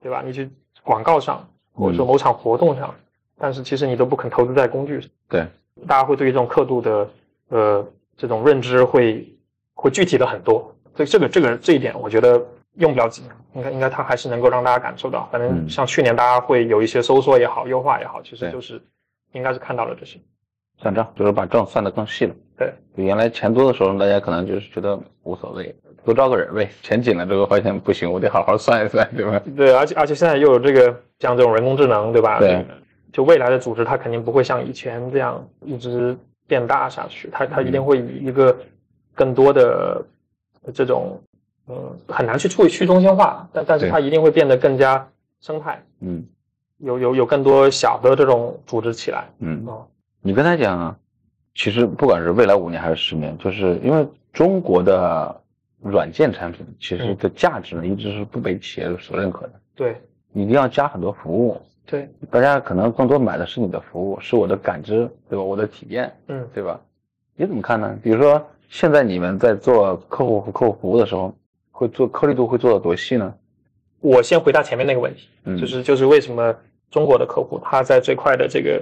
[0.00, 0.22] 对吧？
[0.24, 0.48] 你去
[0.82, 2.94] 广告上，或者说某场活动上，
[3.38, 5.10] 但是其实你都不肯投资在工具上。
[5.28, 5.46] 对
[5.86, 7.10] 大家会对于这种刻度的
[7.48, 9.26] 呃这种认知会
[9.74, 10.74] 会具体的很多。
[10.96, 12.42] 所以这个这个这一点，我觉得
[12.74, 15.28] 用不了几年，应该应该它还是能够让大家感受到。
[15.30, 18.82] 反正像去年大家会有一些收缩也好，优化也好，其实就是
[19.32, 20.18] 应该是看到了这些。
[20.78, 22.34] 算账就是把账算得更细了。
[22.60, 22.74] 对，
[23.06, 26.68] 原来钱多的时候，大家可能就是觉得无所谓，多招个人呗。
[26.82, 29.40] 钱紧了之后发现不行，我得好好算一算，对吧？
[29.56, 32.38] 对，而且而且现在又有这个像这种人工智能，对吧？
[32.38, 32.62] 对。
[33.12, 38.56] 就未来的组织，它肯定不会像以前这样一直变大下去，它它一定会以一个
[39.14, 40.04] 更多的
[40.72, 41.20] 这种，
[41.66, 41.74] 嗯，
[42.06, 45.08] 很难去处理去中心化，但但是它一定会变得更加
[45.40, 46.24] 生态，嗯，
[46.78, 49.66] 有有有更多小的这种组织起来，嗯，
[50.22, 50.96] 你跟他讲啊，
[51.54, 55.40] 其实不管是未来五年还是十年，就是因为中国的
[55.82, 59.96] 软件产品其实的价值呢一直是不被企业所认可的，对，
[60.32, 61.60] 你一定要加很多服务。
[61.86, 65.42] 对，大家可能更多买的是你的服务，是我的感知，对吧？
[65.42, 66.80] 我的体验，嗯，对吧？
[67.34, 67.98] 你怎么看呢？
[68.00, 71.34] 比如说，现在你们在做客户和客户服务的时候，
[71.72, 73.34] 会做颗粒度会做到多细呢？
[74.00, 76.54] 我先回答前面那个问题，嗯，就是就是为什么
[76.92, 78.80] 中国的客户他在最快的这个，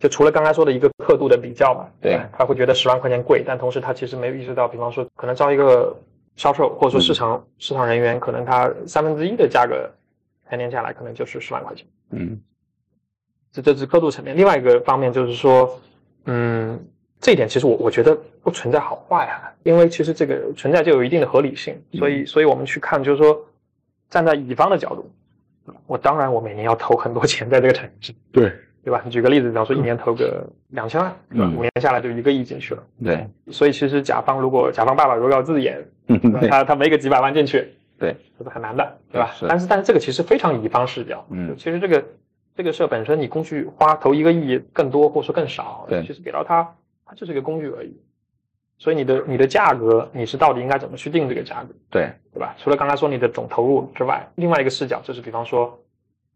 [0.00, 5.96] 就除了刚才说的一个刻度的比较嘛，对，他会觉得十万块钱贵，但同时他其实没有意识到，比方说可能招一个
[6.34, 9.88] 销售或者说市场市场人员，可能他三分之一的价格。
[10.48, 12.40] 三年下来可能就是十万块钱，嗯，
[13.52, 14.36] 这这是刻度层面。
[14.36, 15.80] 另外一个方面就是说，
[16.24, 16.76] 嗯，
[17.20, 23.40] 这一点其实我我觉得不存在好坏啊，因为其实这个存在就有一定的合理性，所以所以我们去看就是说，
[24.08, 25.08] 站在乙方的角度，
[25.86, 27.92] 我当然我每年要投很多钱在这个产业。
[28.00, 28.52] 上，对
[28.82, 29.02] 对吧？
[29.04, 33.26] 你举个例子，比方说一年投个两千万，嗯，五年下来就一个亿进去了，对。
[33.50, 35.82] 所以其实甲方如果甲方爸爸如果要自演，
[36.50, 37.72] 他他没个几百万进去。
[37.98, 39.30] 对，这是很难的，对吧？
[39.46, 41.22] 但是，但是这个其实非常乙方视角。
[41.28, 42.02] 嗯，其实这个
[42.56, 46.66] 这个事本身，你工具花投一个亿更多，或者说更少，对，其实给到他，
[47.04, 47.94] 他就是个工具而已。
[48.78, 51.74] 所以你的你的价格，你是到底应该怎么去定这个价格？
[51.90, 52.54] 对，对吧？
[52.56, 55.78] 除了刚才说你的总投入之外，另外一个视角就是，比方说，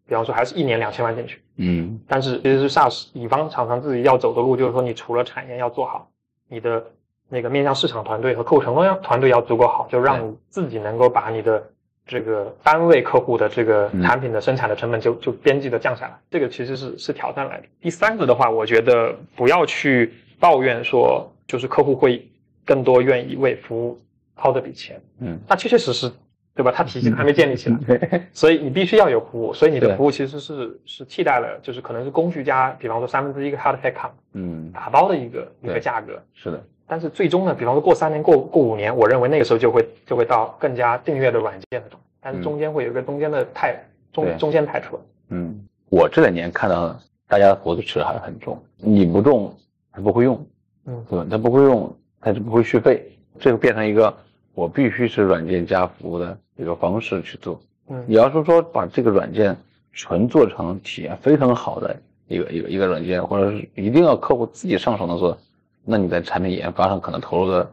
[0.07, 6.09] 比方说还是一年两千万进去，嗯，但是其实是 SaaS 乙方常常自己要走的路，就是说，你除了产业要做好，
[6.47, 6.83] 你的
[7.29, 11.63] 那个面向市场团队和客户成功团队要足够好，就让你自己能够把你的。
[12.07, 17.63] 这个单位客户的这个产品的生产的成本就就边际的降下来，这个其实是是挑战来的。
[17.81, 22.23] 第三个的话，我觉得不要去抱怨说，就是客户会
[22.63, 23.99] 更多愿意为服务
[24.35, 26.11] 掏这笔钱，嗯，那确确实实，
[26.55, 26.71] 对吧？
[26.73, 36.63] 它体系还没建立起来， 所以你必须要有服务，所以你的服务其实是是替代了，就是可能是工具加，比方说三分之一个 hard headcount，嗯，打包的一个一个价格，是的。
[36.87, 43.75] 但是最终呢，比方说过三年、过过五年，我认为那个时候就会就会到更加订阅的软件那种，但是中间会有一个中间的太
[44.13, 45.01] 中中间太出来。
[45.29, 49.53] 嗯，我这两年看到大家的活子吃的还是很重，你不重
[49.91, 50.47] 他不会用，
[50.85, 51.27] 嗯，对吧？
[51.29, 54.15] 他不会用，他就不会续费，这个变成一个
[54.55, 57.61] 我必须是软件加服务的一个方式去做。
[57.89, 59.55] 嗯，你要是说把这个软件
[59.91, 61.95] 纯做成体验非常好的
[62.27, 65.37] 一个一个一个软件，或者是一定要客户自己上手能做。
[65.83, 67.71] 那你在产品研发上可能投入的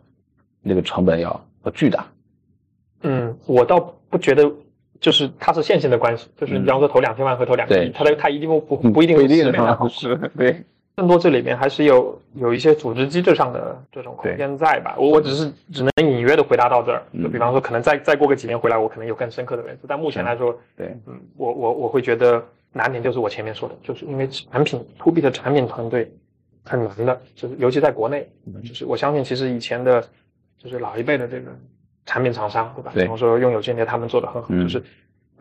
[0.60, 2.06] 那个成本要要巨大。
[3.02, 4.52] 嗯，我倒不觉得，
[5.00, 9.38] 就是它是线性的关系，就是你比方说投两千万和投两个亿，它的它一定不不不一定不一定
[9.88, 10.62] 是对，
[10.94, 14.94] 更多这里面还是有有一些组织机制上的这种空间在吧？
[14.98, 17.02] 我我只是只能隐约的回答到这儿。
[17.22, 19.80] 就比方说，可能再再过个几年回来，我可能有更深刻的认识。
[19.86, 26.10] 但目前来说，对，嗯，我我我会觉得难点就是我前面说的，就是因为产品 to B 的产品团队。
[26.64, 28.24] 很难的，就是尤其在国内，
[28.64, 30.00] 就是我相信，其实以前的，
[30.56, 31.50] 就是老一辈的这个
[32.06, 32.92] 产品厂商，对吧？
[32.94, 33.02] 对。
[33.02, 34.80] 比方说用友间谍，他们做的很好，就是，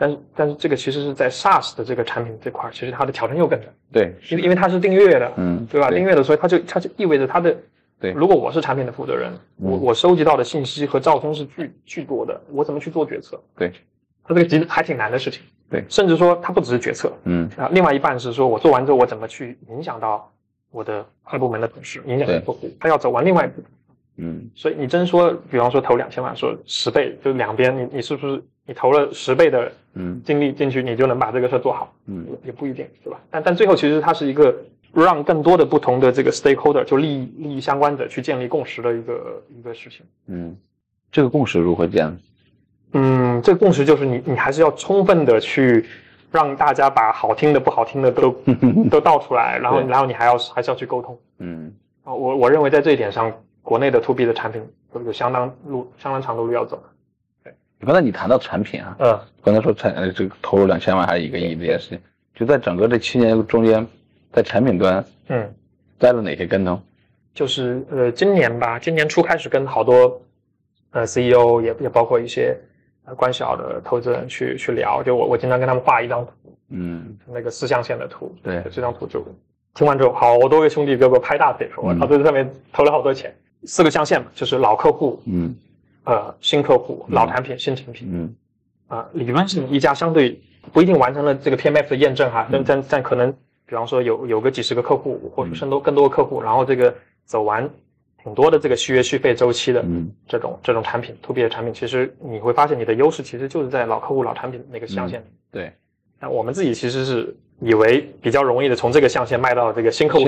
[0.01, 3.65] 但是但是这个其实是在 SaaS 的这个产品这块，其实它的挑战又更大。
[3.91, 4.15] 对。
[4.31, 5.91] 因为因为它是订阅的，嗯，对吧？
[5.91, 7.55] 订阅的，所以它就它就意味着它的，
[7.99, 8.11] 对。
[8.13, 13.39] 如果我是产品的负责人，我我收集到的信息和噪声是巨巨多的，我怎么去做决策？
[13.55, 13.71] 对。
[14.23, 15.43] 它这个其实还挺难的事情。
[15.69, 15.83] 对。
[15.87, 20.31] 甚至说，它不只是决策，嗯啊，另外一半是说我做完之后，我怎么去影响到。
[20.73, 23.61] 我的二部门的同事影响客户，他要走完另外一步。
[24.21, 31.93] 嗯，所以你真说，比方说投两千万，说十倍，就两边你你是不是你投了十倍的嗯精力进去，你就能把这个事做好？
[32.05, 33.19] 嗯，也不一定，对吧？
[33.29, 34.55] 但但最后其实它是一个
[34.93, 40.05] 让更多的不同的这个 stakeholder 就利益利益相关者去建立共识的一个一个事情。
[40.27, 40.55] 嗯，
[41.11, 42.17] 这个共识如何建？
[42.93, 45.85] 嗯，这个共识就是你你还是要充分的去。
[46.33, 48.31] 让大家把好听的、不好听的都
[48.89, 51.19] 都倒出来，然后，然后你还要还是要去沟通。
[51.39, 51.69] 嗯，
[52.05, 53.29] 啊，我我认为在这一点上，
[53.61, 54.61] 国内的 to B 的产品
[54.93, 56.81] 有有相当路、相当长的路要走。
[57.43, 57.53] 对，
[57.85, 61.99] 刚才你谈到产品啊，嗯，刚才说产呃这个投入两千万还是一个亿这件事情，
[62.35, 63.85] 就在整个这七年中间，
[64.31, 65.53] 在产品端，嗯，
[65.99, 66.79] 栽了哪些跟头？
[67.33, 70.21] 就是呃，今年吧，今年初开始跟好多
[70.91, 72.57] 呃 CEO 也也包括一些
[73.05, 76.31] 呃关系好的投资人去去聊，就我我经常跟他们画一张图，
[76.69, 78.61] 嗯，那个四象限的图，对。
[78.69, 79.23] 这张图就
[79.73, 83.33] 听完之后，好多个兄弟给我拍大腿，说我嗯操，在这上面投了好多钱。
[83.65, 85.55] 四个象限嘛，就是老客户、嗯。
[86.03, 87.13] 呃新客户、嗯。
[87.13, 88.07] 老产品、新产品。
[88.11, 88.35] 嗯。
[88.87, 90.41] 啊，理论上一家相对
[90.73, 93.31] 不一定完成了这个 PMF 的验证哈，但但但可能，
[93.65, 96.93] 比方说有有个几十个客户，或者更多更多的客户，然后这个
[97.23, 97.69] 走完
[98.21, 100.11] 挺多的这个续约续费周期的嗯。
[100.27, 105.25] 这种这种产品，to B 的产品，其实你会发现你的优势其实就是在老客户、老产品那个象限里。
[105.51, 105.71] 对，
[106.19, 110.25] 那我们自己其实是以为比较容易的从这个象限卖到这个新客户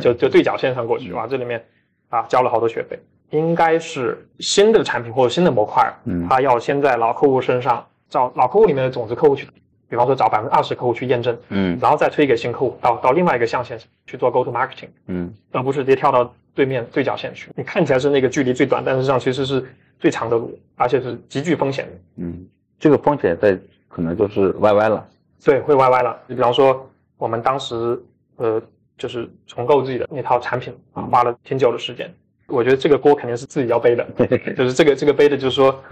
[0.00, 1.64] 就就对角线上过去，哇，这里面
[2.10, 2.98] 啊交了好多学费。
[3.30, 9.46] 应该是新的产品或者新的模块，嗯它要先在老客户身上找老客户里面的种子客户去，
[9.88, 17.52] 比方说找百分之二十客户去验证，嗯然后再推给新客户到到另外一个象限去做 go to marketing，嗯而不是直接跳到对面对角线去。
[17.54, 19.64] 你看起来是那个距离最短，但实际上其实是
[20.00, 21.92] 最长的路，而且是极具风险的。
[22.16, 22.44] 嗯，
[22.80, 23.56] 这个风险在
[23.88, 25.06] 可能就是歪歪了。
[25.44, 26.18] 对，会歪歪了。
[26.26, 26.84] 你比方说，
[27.16, 28.02] 我们当时
[28.36, 28.60] 呃，
[29.00, 32.12] 就是重构自己的那套产品啊，花了挺久的时间。
[32.46, 34.06] 我觉得这个锅肯定是自己要背的，
[34.54, 35.82] 就是这个这个背的，就是说，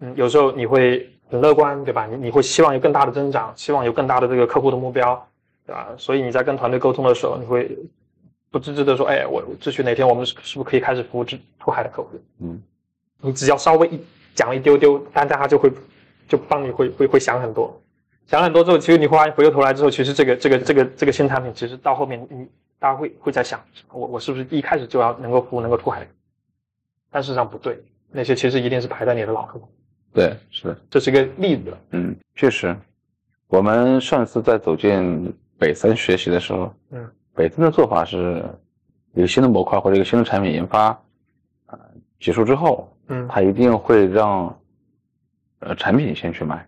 [0.00, 2.06] 嗯，有时候你会很乐观，对吧？
[2.06, 5.14] 你你会希望有更大的增长，希望有更大的这个客户的目标，
[5.64, 5.88] 对吧？
[5.96, 7.78] 所以你在跟团队沟通的时候，你会
[8.50, 12.10] 不自知的说，哎，我秩序哪天我们是是不是可以开始服务出出海的客户？
[12.40, 12.60] 嗯
[13.20, 14.00] 你只要稍微一
[14.34, 15.70] 讲一丢丢，大家就会
[16.28, 17.80] 就帮你会会会想很多，
[18.26, 22.46] 想很多之后，其实你回回过头来之后，其实这个这个这个这个新产品，其实到后面你
[22.78, 23.60] 大家会会在想，
[23.92, 26.06] 我我是不是一开始就要能够服务能够出海？
[27.10, 29.68] 但事实上不对，那些其实一定是排在你的老客户，
[30.12, 31.72] 对，是的，这是一个例子。
[31.92, 32.76] 嗯，确实，
[33.46, 38.44] 我们上次在走进北森学习的时候，嗯，北森的做法是，
[39.14, 40.88] 一个新的模块或者一个新的产品研发，
[41.66, 41.78] 呃，
[42.18, 43.26] 结束之后，嗯。
[43.28, 44.58] 他一定会让，
[45.60, 46.64] 呃，产品先去卖，呃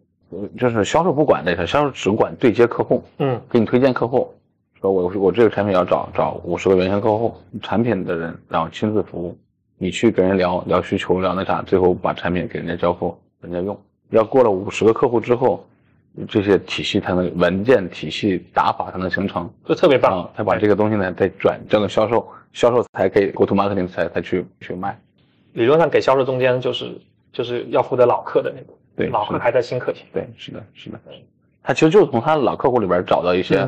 [0.58, 4.32] 就是销售不管那个，销售只管对接客户，嗯给你推荐客户，
[4.80, 9.36] 说我我这个产品要找找五十个原先客户，产品的人然后亲自服务，
[9.78, 13.78] 你去跟人聊聊需求聊那啥，最后把产品给人家交付，人家用。
[14.10, 15.66] 要过了五十个客户之后，
[16.26, 24.98] 这些体系才能文件体系打法才能形成，这特别棒啊，，才把这个东西呢再转交给销售，销售才可以 go to marketing 才才去去卖。
[25.52, 26.98] 理论上给销售中间就是
[27.32, 30.04] 就是要负责老客的那个，对老客还在新客前。
[30.12, 30.98] 对，是的，是的，
[31.62, 33.66] 他其实就是从他老客户里边找到一些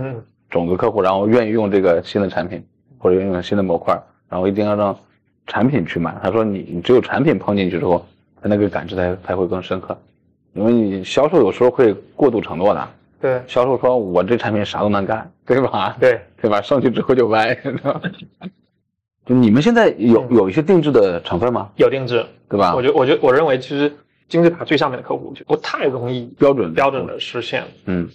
[0.51, 2.63] 种子客户，然后愿意用这个新的产品
[2.99, 3.97] 或者愿意用新的模块，
[4.29, 4.99] 然后一定要让
[5.47, 6.17] 产品去买。
[6.23, 8.05] 他说你你只有产品碰进去之后，
[8.43, 9.97] 他那个感知才才会更深刻，
[10.55, 12.89] 因为你销售有时候会过度承诺的，
[13.21, 15.97] 对销售说我这产品啥都能干，对吧？
[16.01, 16.61] 对， 对吧？
[16.61, 17.57] 上去之后就歪？
[19.27, 21.71] 就你们现在有嗯有一些定制的成分吗？
[21.77, 22.25] 有定制。
[22.49, 22.75] 对吧？
[22.75, 23.93] 我觉得我觉得我认为其实
[24.31, 27.65] 金字塔最上面的客户就不太容易标准标准，的实现。
[27.85, 28.09] 嗯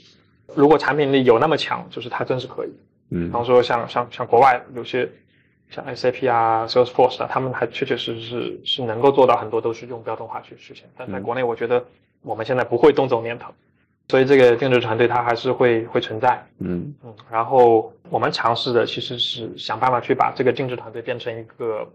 [0.56, 2.70] 如果产品力有那么强，就是它真是可以。
[2.70, 5.08] 比嗯方说像像像国外有些
[5.70, 10.86] 像 SAP 啊、Salesforce 啊，他们还确确实实是是能够做到很多都是用标准化去实现。
[10.98, 11.84] 但在嗯国内，我觉得
[12.22, 13.54] 我们现在不会动这种念头，
[14.08, 16.42] 所以这个定制团队它还是会会存在。
[16.60, 21.86] 嗯嗯，然后我们尝试的其实是想办法去把这个定制团队变成一个，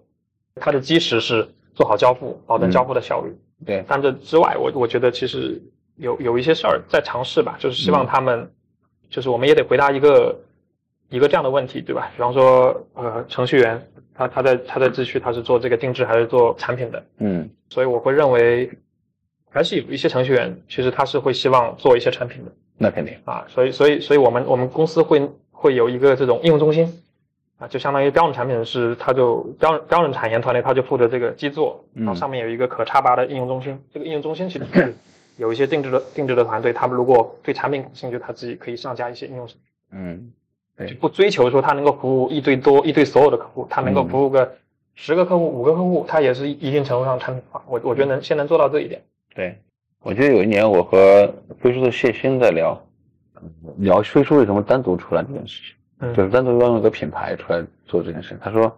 [0.57, 3.35] 它的基石是做好交付，保证交付的效率。
[3.65, 5.61] 对，但这之外，我我觉得其实
[5.97, 8.51] 有有一些事儿在尝试吧，就是希望嗯他们，
[9.09, 10.39] 就是我们也得回答一个
[11.09, 12.11] 一个这样的问题，对吧？
[12.17, 13.81] 比方说，呃，程序员
[14.15, 18.71] 他他在他在自序他是做这个定制还是做产品的，嗯所以我会认为，
[19.51, 22.53] 还是有一些程序员其实他是会希望做一些产品的。
[22.83, 26.91] 那肯定，啊，所以所以所以我们我们公司会会有一个这种应用中心
[27.61, 33.79] 啊，就相当于标准产品是它就标准标准产研团队，它就负责这个基座，然后嗯上面有一个可插拔的应用中心。
[33.93, 34.95] 这个应用中心其实是
[35.37, 39.47] 有一些定制的定制的团队，他们如果对产品感兴趣，他自己可以上架一些应用，
[39.93, 40.33] 嗯
[40.79, 44.57] 就对，不追求说他能够服务一堆多一堆所有的客户，他能够嗯服务个
[44.95, 47.63] 十个客户、五个客户，他也是一定程度上产品化。
[47.67, 49.03] 我我觉得能先能做到这一点。
[49.35, 49.59] 对，
[50.03, 51.31] 我记得有一年我和
[51.61, 52.83] 飞书的谢鑫在聊，
[53.77, 58.39] 聊飞书为什么单独出来这件事情，嗯就是单独要用一个品牌出来做这件事。
[58.41, 58.75] 他说，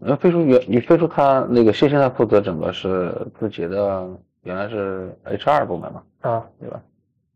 [0.00, 4.08] 呃，飞书原你飞书他那个谢鑫他负责整个是字节的
[4.42, 6.80] 原来是 HR 部门嘛，啊，对吧？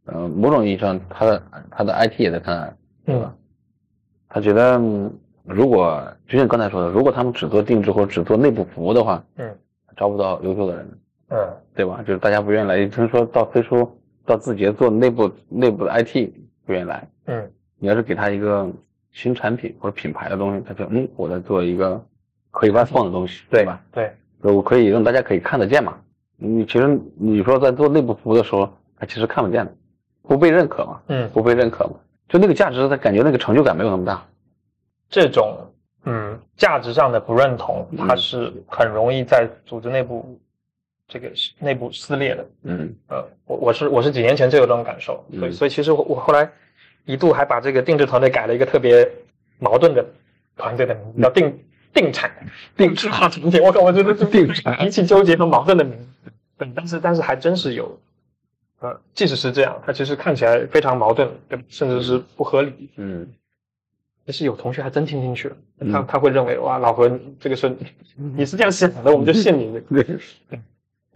[0.06, 3.34] 嗯、某种意义上他的他的 IT 也在看，对吧？
[4.28, 5.12] 他觉得嗯
[5.44, 9.48] 如果就像刚才说的，如果他们只做定制或者只做内部服务的话，嗯
[9.96, 10.98] 招不到优秀的人。
[11.28, 11.38] 嗯
[11.74, 12.02] 对吧？
[12.06, 13.90] 就是大家不愿意来，一听说到飞书、
[14.26, 16.30] 到字节做内部内部的 IT
[16.66, 17.08] 不愿意来。
[17.26, 18.70] 嗯你要是给他一个
[19.12, 22.02] 新产品或者品牌的东西，他就嗯，我在做一个
[22.50, 23.80] 可以外放的东西，对吧？？
[23.92, 24.10] 对，
[24.40, 25.98] 我可以让大家可以看得见嘛，
[26.36, 29.74] 你其实你说在做内部服务的时候，他其实看不见的，
[30.22, 31.94] 不被认可嘛，嗯，不被认可嘛，
[32.28, 34.24] 就那个价值，他感觉那个成就感没有那么大。
[35.08, 35.58] 这种
[36.04, 40.40] 嗯价值上的不认同，嗯它是很容易在组织内部
[41.06, 42.46] 这个内部撕裂的。
[42.64, 46.50] 嗯呃，我我是我是几年前就有这种感受，所以嗯所以其实我我后来
[47.04, 49.10] 一度还把这个定制团队改了一个特别
[49.58, 50.04] 矛盾的
[50.56, 51.58] 团队的名字，叫定
[51.92, 52.30] 定产
[52.76, 53.62] 定制化产品。
[53.62, 56.32] 我靠，我觉得是定产极其纠结和矛盾的名字。
[56.58, 57.98] 对，但是但是还真是有，
[58.80, 62.90] 呃，即使是这样，它其实看起来非常矛盾，对甚至是不合理。
[62.96, 63.28] 嗯
[64.24, 67.76] 但是有同学还真听进去了，嗯他他会认为哇，老何这个是
[68.14, 70.04] 你是这样想的，我们就信你 这个。
[70.04, 70.60] 对，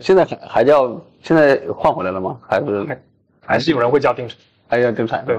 [0.00, 2.40] 现在还还叫现在换回来了吗？
[2.42, 3.00] 还是还
[3.40, 5.24] 还是有人会叫定产，还要定产？
[5.24, 5.38] 对，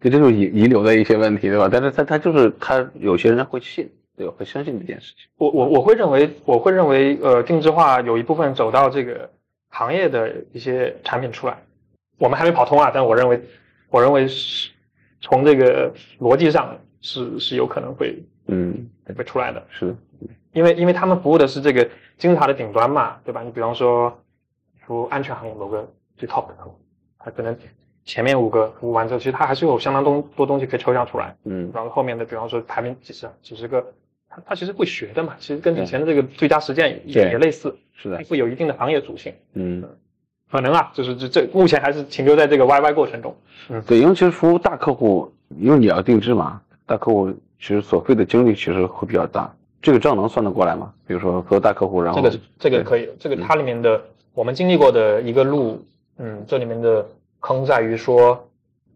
[0.00, 1.68] 这就是遗遗留的一些问题，对吧？
[1.70, 4.32] 但是他他就是他有些人会信，对吧？
[4.38, 5.26] 会相信这件事情。
[5.36, 9.30] 我我我会认为，我会认为，呃，定制化有一部分走到这个
[9.68, 11.62] 行业的一些产品出来，
[12.18, 13.40] 我们还没跑通啊，但我认为，
[13.90, 14.70] 我认为是
[15.20, 19.94] 从这个逻辑上是是有可能会嗯，会出来的，是，
[20.52, 21.86] 因为因为他们服务的是这个
[22.16, 23.42] 金字塔的顶端嘛，对吧？
[23.42, 24.18] 你比方说，
[24.86, 25.86] 服务安全行业某个
[26.16, 26.74] 最 top 的客户，
[27.18, 27.54] 他可能
[28.10, 31.36] 前面五个服务完之后，其实它还是有相当多多东西可以抽象出来。
[31.44, 33.80] 嗯然后后面的，比方说排名几十几十个，
[34.28, 39.32] 它它其实会学的嘛，其实跟以前的这个最佳实践也也类似，是的它，会有一定的行业属性。
[39.54, 39.84] 嗯，
[40.50, 43.32] 可能啊，就是这这目前还是停留在这个 YY 过程中。
[43.68, 47.30] 嗯对，因为其实服务大客户，因为你要定制嘛，大客户
[47.60, 49.54] 其实所费的精力其实会比较大。
[49.80, 50.92] 这个账能算得过来吗？
[51.06, 54.02] 比如说和大客户，然后这个这个可以，这个嗯它里面的
[54.34, 55.80] 我们经历过的一个路，
[56.18, 57.06] 嗯，这里面的
[57.40, 58.48] 坑在于说，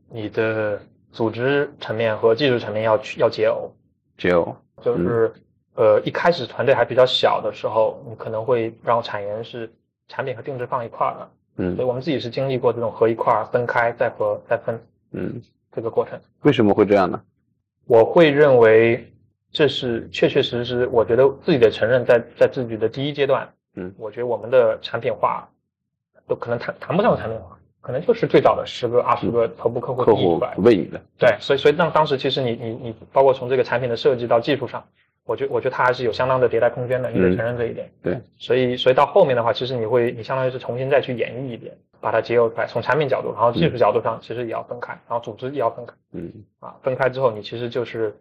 [0.09, 0.81] 你的
[1.13, 3.71] 组织层面和技术层面要去要解耦。
[4.17, 5.33] 解耦就是、
[5.75, 9.73] 呃一开始团队还比较小的时候，你可能会让产研是
[10.09, 14.81] 产品和定制放一块儿的，嗯所以我们自己是经历过这种合一块儿、分开再合再分
[15.13, 15.43] 嗯，
[15.73, 16.21] 这个过程。
[16.43, 17.21] 为什么会这样呢？
[17.87, 19.13] 我会认为
[19.51, 25.49] 这是确确实实，我觉得自己的承认在在自己的第一阶段，嗯我觉得我们的产品化
[26.27, 30.63] 都可能谈谈不上产品化，可能就是最早的十个、二十个头部客户客户定义出来的。
[30.63, 34.83] 为你的，对，所以所以那当时其实你你你包括从这个产品的设计到技术上，
[35.27, 37.91] 我觉我觉得它还是有相当的迭代空间的，你得嗯承认这一点。
[38.03, 48.17] 对，所以所以到后面的话，其实你会你相当于是重新再去演绎一遍，把它结合出来，从产品角度，然后技术角度上其实也要分开，然后组织也要分开嗯啊，分开之后你其实就是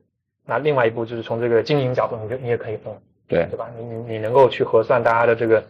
[0.45, 2.93] 那另外一步就是从这个经营角度，你就你也可以分，
[3.29, 3.69] 对对吧？
[3.77, 5.63] 你你你能够去核算大家的这个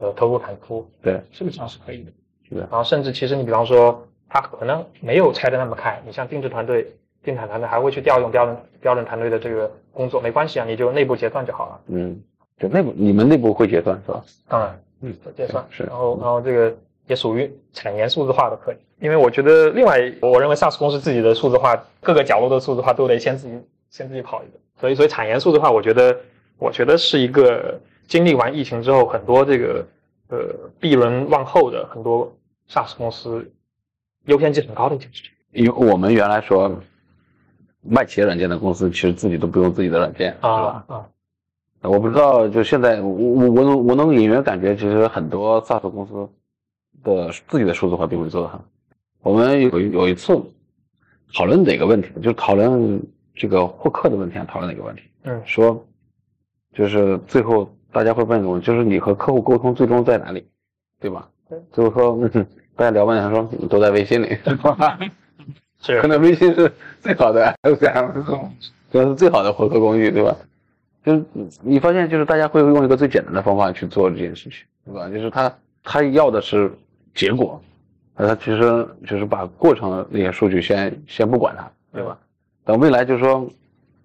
[0.00, 2.12] 呃投入产出，对，这个上是可以的。
[2.48, 6.86] 是的，然后甚至其实你比方说，他可能没有拆的那么开，你像定制团队、
[7.22, 11.80] 定产团队还会去调用标准标准团队的这个工作，没关系啊，你就内部结算就好了。
[11.88, 12.20] 嗯，
[12.58, 14.24] 就内部你们内部会结算是吧？
[14.48, 16.76] 当然，嗯，结算是然后然后这个
[17.06, 23.54] 也属于产研数字化的可以，因为我觉得另外，我认为 SaaS 公司自己的数字化各个角落的数字化都得先自己
[23.90, 26.16] 先自己跑一个，所以所以产研数字化，我觉得
[26.58, 29.86] 我觉得是一个经历完疫情之后，很多这个
[30.28, 30.38] 呃
[30.78, 32.30] B 轮往后的很多
[32.68, 33.50] SaaS 公司
[34.26, 36.80] 优先级很高的一件事情因为我们原来说
[37.80, 40.36] 卖企业软件的公司，其实自己都不用自己的软件？
[40.40, 41.08] 啊啊，
[41.82, 46.28] 我不知道，就现在我我我能我能隐约感觉，其实很多 SaaS 公司
[47.02, 48.64] 的自己的数字化并没做得很好。
[49.20, 50.38] 我们有有一次
[51.34, 53.00] 讨论哪个问题，就是讨论
[53.34, 55.86] 这个获客的问题，讨论哪个问题，嗯说
[56.74, 60.46] 就是最后大家会问一个问题，就是你和客户沟通最终在哪里，
[61.00, 61.58] 对吧对？
[61.72, 62.46] 最后说，嗯，
[62.76, 64.98] 大家聊半天说都在微信里， 是吧？
[65.80, 66.70] 是可能微信是
[67.00, 68.20] 最好的 SM，
[68.90, 70.36] 就是最好的获客工具，对吧？
[71.04, 71.24] 就是
[71.62, 75.08] 你发现，就是大家会用一个最简单的方法去做这件事情，对吧？
[75.08, 76.70] 就是他他要的是
[77.14, 77.60] 结果，
[78.16, 82.18] 那他其实就是把过程的那些数据先先不管它，对吧？
[82.64, 83.48] 等未来就是说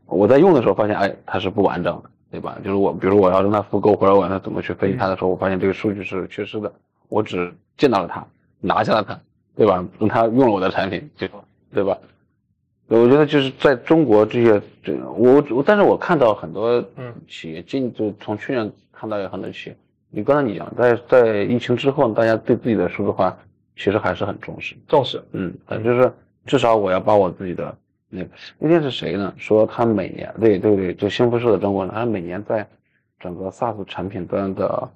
[0.05, 2.55] 我在用的时候发现，哎，它是不完整的，对吧？
[2.63, 6.71] 就是我比如我要让它复购或者我让它怎么去分析它的时候，我发现这个数据是缺失的，
[7.13, 8.25] 我只见到了他，
[8.59, 9.19] 拿下了他，
[9.55, 9.85] 对吧？
[9.99, 11.27] 让他用了我的产品，就
[11.71, 11.95] 对吧？
[12.87, 19.77] 我觉得就是在中国这些，这我我，但是我看到很多嗯企业进就从去年看到有很多企业，
[20.09, 23.37] 你刚才你讲，在在疫情之后，大家对自己的数字化
[23.75, 25.53] 其实还是很重视，重视，嗯，
[25.83, 26.11] 就是
[26.47, 27.77] 至少我要把我自己的
[28.09, 29.31] 那个那天是谁呢？
[29.37, 32.67] 说他每年对对对，就幸福社的中国人，他每年在
[33.19, 34.89] 整个 SaaS 产品端的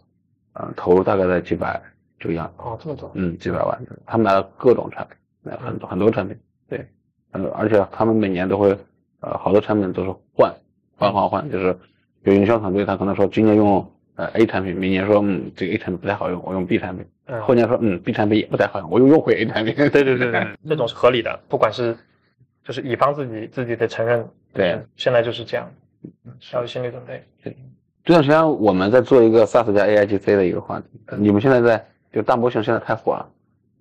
[0.53, 1.79] 呃投入大概在几百
[2.19, 6.37] 这个样子，哦，这么多，嗯，几百万，他们买了各种产品，买很多很多产品，
[6.67, 6.85] 对，
[7.31, 8.77] 呃，而且他们每年都会，
[9.21, 10.53] 呃，好多产品都是换，
[10.95, 11.77] 换换换，就是
[12.23, 17.41] 有营销团队他可能说今年用呃 A 产品，明年说嗯这个 A 产品不太好用，我用 B 产品，嗯。
[17.43, 19.75] 后年说嗯 B 产品也不太好用，我又用回 A 产品。
[19.75, 21.95] 对对对对， 这种是合理的，不管是
[22.63, 25.71] 就是乙方自己自己得承认，对，现在就是这样，
[26.25, 27.23] 嗯要有心理准备。
[27.43, 27.55] 对。
[28.03, 30.85] 这段时间我们在做一个 SaaS 加 AIGC 的一个话题，
[31.17, 33.29] 你们现在在就大模型现在太火了，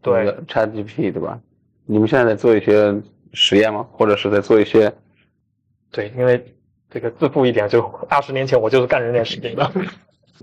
[0.02, 1.38] 对那个，ChatGPT 对吧？
[1.84, 2.94] 你们现在在做一些
[3.32, 3.86] 实验吗？
[3.92, 4.92] 或者是在做一些
[5.90, 6.44] 对，因为
[6.90, 9.70] 这个自负一点，就二十年前我就是干人脸识别的，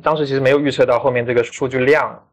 [0.02, 2.24] 当时其实没有预测到后面这个数据量，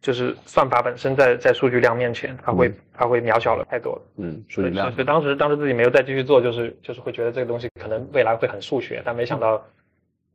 [0.00, 4.02] 就是算法本身在在数据量面前，它会、嗯它会渺小了太多了。
[4.16, 5.06] 嗯数据量所以？
[5.06, 9.64] 当时当时自己没有再继续做，就是就是会觉得这个东西可能未来会很数学，但没想到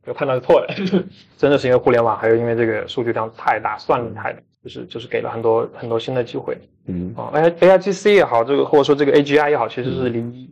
[0.04, 0.74] 这个判断是错的，
[1.38, 6.58] 真的是因为互联网，还有因为这个数据量太大，算力太大，就是就是给了很多很多新的机会。
[6.86, 7.14] 嗯。
[7.16, 7.30] 啊。
[7.32, 10.50] A A I G C 也好，这个或者说这个 A G I 也好，其实是离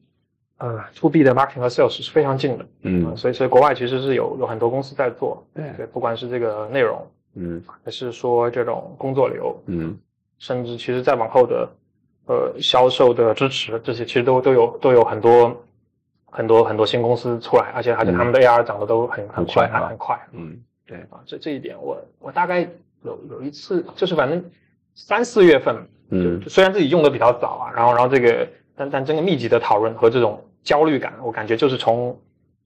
[0.56, 3.16] 啊 to B 的 marketing 和 sales 是非常近的，嗯。
[3.16, 5.64] 所以所以国外其实是有有很多公司在做，对。
[5.76, 7.62] 对，不管是这个内容，嗯。
[7.84, 9.98] 还是说这种工作流，嗯。
[10.38, 11.68] 甚至其实再往后的
[12.26, 15.54] 呃销售的支持，这些其实都都有都有很多
[16.34, 19.88] 很多很多新公司出来，而且而且他们的 AR 涨得都很很快快啊。
[19.90, 20.18] 很快。
[20.32, 22.66] 嗯，对，啊，这这一点我我大概
[23.02, 24.42] 有有一次就是反正
[24.94, 25.76] 三四月份，
[26.08, 26.40] 嗯。
[26.48, 32.18] 虽然自己用的比较早啊，然后然后这个但但这个密集的讨论和这种焦虑感，我感觉就是从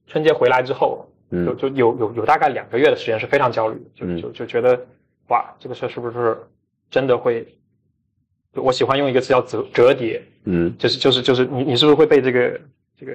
[0.07, 1.45] 春节回来之后，就嗯。
[1.45, 4.79] 就就有有有大概两个月的时间是非常焦虑就就就觉得
[5.27, 6.37] 哇，这个事是不是
[6.89, 7.45] 真的会？
[8.53, 10.73] 就我喜欢用一个词叫折折叠，嗯。
[10.77, 12.59] 就是就是就是你你是不是会被这个
[12.97, 13.13] 这个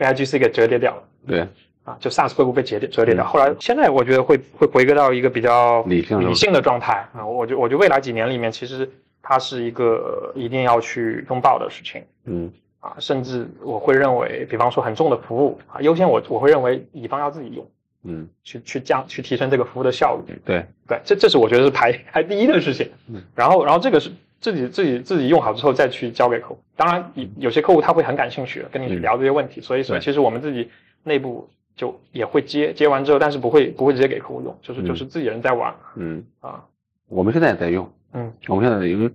[0.00, 1.40] AIGC 给折叠掉了对，
[1.84, 1.96] 啊？
[2.00, 3.24] 就 SaaS 会不会被折叠折叠掉？
[3.24, 7.24] 嗯后来现在我觉得会会回归到一个比较理性理性的状态啊。
[7.24, 8.90] 我觉我觉得未来几年里面，其实
[9.22, 12.02] 它是一个一定要去拥抱的事情。
[12.24, 17.70] 嗯啊，甚至我会认为，比方说很重的服务啊，优先我我会认为乙方要自己用，
[18.04, 20.34] 嗯去去降去提升这个服务的效率。
[20.46, 22.90] 对，对，这这是我觉得是排排第一的事情。
[23.08, 24.10] 嗯，然后然后这个是
[24.40, 26.58] 自己自己自己用好之后再去交给客户。
[26.76, 29.02] 当然，有有些客户他会很感兴趣跟你去嗯。
[29.02, 30.70] 聊这些问题，所以所以其实我们自己
[31.02, 34.86] 内部就也会接接完之后，但是不会不会直接给客户用，就是嗯。
[34.86, 35.74] 就是自己人在玩。
[35.96, 36.64] 嗯，啊。
[37.08, 38.32] 我们现在也在用，嗯。
[38.48, 39.10] 我们现在因为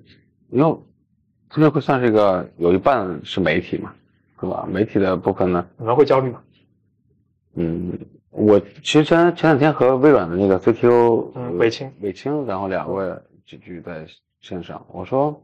[0.49, 0.77] 因为
[1.49, 3.93] 中间会算是一个有一半是媒体嘛，
[4.39, 4.67] 对吧？
[4.69, 6.41] 媒体的部分呢，你们会焦虑吗？
[7.55, 7.97] 嗯，
[8.31, 11.89] 我其实前前两天和微软的那个 CTO 嗯韦青。
[12.01, 13.09] 韦青，然后两位
[13.47, 14.05] 几句在
[14.45, 15.41] 线上，我说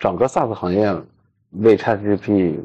[0.00, 0.92] 整个 SaaS 行业
[1.50, 2.58] 为 ChatGPT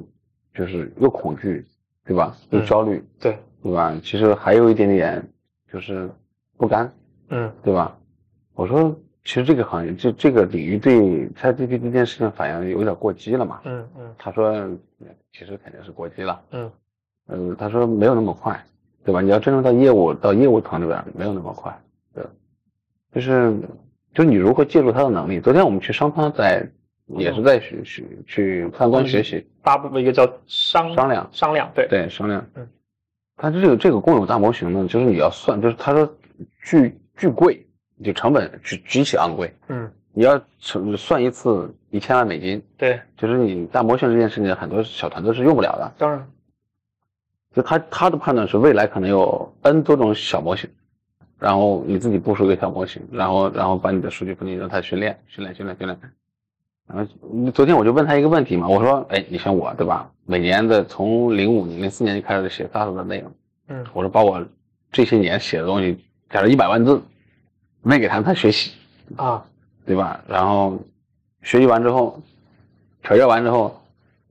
[0.56, 1.64] 就是又恐惧，
[2.04, 2.36] 对吧？
[2.50, 3.96] 又嗯焦虑，对，对吧？
[4.04, 5.24] 其实还有一点点
[5.72, 6.10] 就是
[6.58, 6.92] 不甘，
[7.28, 7.96] 嗯对吧？
[8.56, 8.90] 我说
[9.24, 13.62] 其实这个行业这这个领域对 ChatGPT 这件事情反应有点过激了嘛？
[13.66, 14.52] 嗯嗯他说
[15.32, 16.42] 其实肯定是过激了。
[16.50, 16.72] 嗯
[17.28, 18.60] 呃，他说没有那么快，
[19.04, 19.22] 对吧？
[19.22, 21.80] 你要真正到业务到业务层里边，没有那么快，
[22.16, 22.26] 对，
[23.14, 23.56] 就是
[24.14, 25.40] 就你如何借助他的能力。
[25.40, 26.68] 昨天我们去商汤在
[27.18, 32.46] 也是在学学去参观学习发布了一个叫商商量，商量，对，对商量。
[32.56, 32.68] 嗯，
[33.36, 36.12] 他这个这个共有大模型呢，就是你要算，就是他说
[36.64, 37.66] 巨巨贵，
[38.04, 45.94] 就成本极极其昂贵，嗯你要成算一次一千万美金，对，就是你大模型这件事情，很多小团队是用不了的。
[45.98, 46.28] 当然，
[47.56, 50.70] 就他他的判断是未来可能有 N 多种小模型，
[51.40, 55.98] 然后你自己部署一个小模型，然后然后把你的数据分析让它训练训练训练训练。
[56.88, 60.12] 然后昨天我就问他一个问题嘛，我说，哎，你像我对吧？
[60.26, 63.32] 每年的从零五年零四年就开始写 SaaS 的内容，
[63.68, 64.44] 嗯我说把我
[64.92, 65.98] 这些年写的东西，
[66.30, 67.02] 假如一百万字，
[67.84, 68.72] 喂给他，他学习，
[69.16, 69.46] 啊，
[69.86, 70.20] 对吧？
[70.28, 70.80] 然后
[71.44, 72.22] 学习完之后，
[73.04, 73.80] 调教完之后，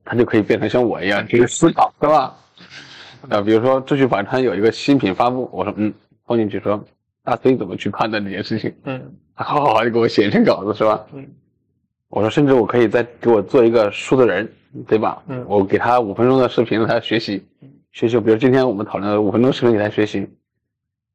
[0.03, 2.35] 他就可以变成像我一样去思考，对吧？
[3.29, 5.93] 啊，比如说秩序法团有一个新品发布，我说嗯，
[6.25, 6.83] 放进去说
[7.23, 11.05] 大 C 怎么去判断这件事情，嗯他好好好你给我写一篇稿子是吧？
[11.13, 11.27] 嗯
[12.09, 14.51] 我说甚至我可以再给我做一个数字人，
[14.87, 15.21] 对吧？
[15.27, 17.45] 嗯我给他五分钟的视频让他学习，
[17.91, 20.27] 学习，比如今天我们讨论的五分钟视频给他学习，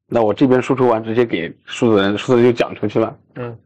[0.07, 3.17] 那我这边输出完直接给数字人，数字人就讲出去了。
[3.35, 3.57] 嗯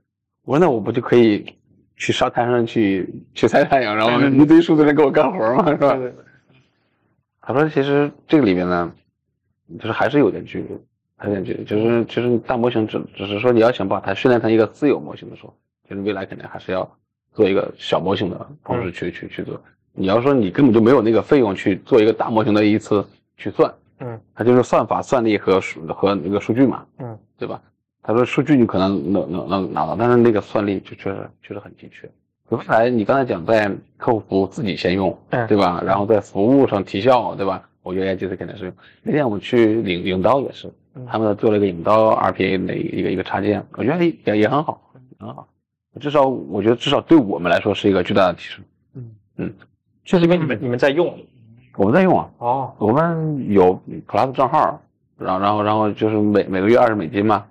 [0.43, 1.55] 我说那我不就可以
[1.95, 5.67] 去沙滩上去去晒太阳，然后嗯一堆数字人给我干活吗？
[5.69, 5.91] 是吧？
[5.93, 6.13] 对对对，
[7.41, 8.91] 他说其实这个里面呢，
[9.77, 10.65] 就是还是有点距离，
[11.19, 11.63] 还有点距离。
[11.63, 15.53] 就是其实大模型只只是说你要想把它训练成一个自有模型的时候，
[15.87, 16.89] 其实未来肯定还是要
[17.33, 19.61] 做一个小模型的方式去、去去做。
[19.93, 23.05] 你要说你根本就没有那个费用去做一个大模型的一次
[23.37, 27.61] 去算，嗯它就是算法、算力和数和那个数据嘛，嗯对吧？
[28.01, 32.09] 他说数据你可能能能能拿到，但是那个算力就确实确实很精确。
[32.49, 35.83] 刚才你刚才讲在客户服务自己先用，嗯对吧？
[35.85, 37.67] 然后在服务上提效，对吧？
[37.83, 38.73] 我觉得 AIGC 肯定是用。
[39.03, 40.71] 那天我们去领领刀也是，
[41.07, 44.81] 他们做了一个引刀 RPA 的一个一个插件，我觉得也也很好，
[45.19, 45.47] 很好。
[45.99, 48.63] 至少我觉得至少对我们来说是一个巨大的提升。
[48.93, 49.11] 嗯。
[49.37, 49.53] 嗯，
[50.05, 51.17] 确实因为你们你们在用。
[51.75, 54.81] 我们在用啊，哦，我们有 Plus 账号，
[55.17, 57.45] 然后然后然后就是每每个月二十美金嘛，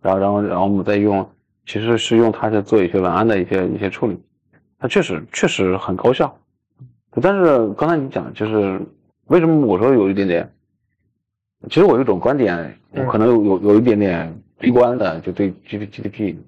[0.00, 1.28] 然后然后然后我们再用，
[1.66, 4.18] 其实是用它在做一些文案的一些一些处理，
[4.78, 6.34] 它确实确实很高效。
[7.20, 8.80] 但是刚才你讲就是
[9.26, 10.50] 为什么我说有一点点，
[11.68, 16.38] 其实我有一种观点，我可能有有有一点点悲观的，就对 G P G D P，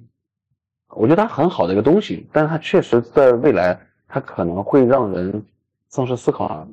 [0.91, 5.45] 我觉得它很好的一个东西，但是它确实在未来它可能会让人
[5.89, 6.67] 丧失思考。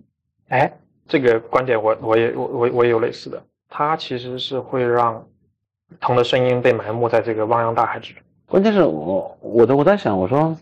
[0.50, 0.72] 哎，
[1.08, 5.16] 这个观点我我也我我我也有类似的，它其实是会让
[5.90, 8.22] 不同的声音被埋没在这个汪洋大海之中。
[8.46, 10.56] 关键是我我的我在想，我说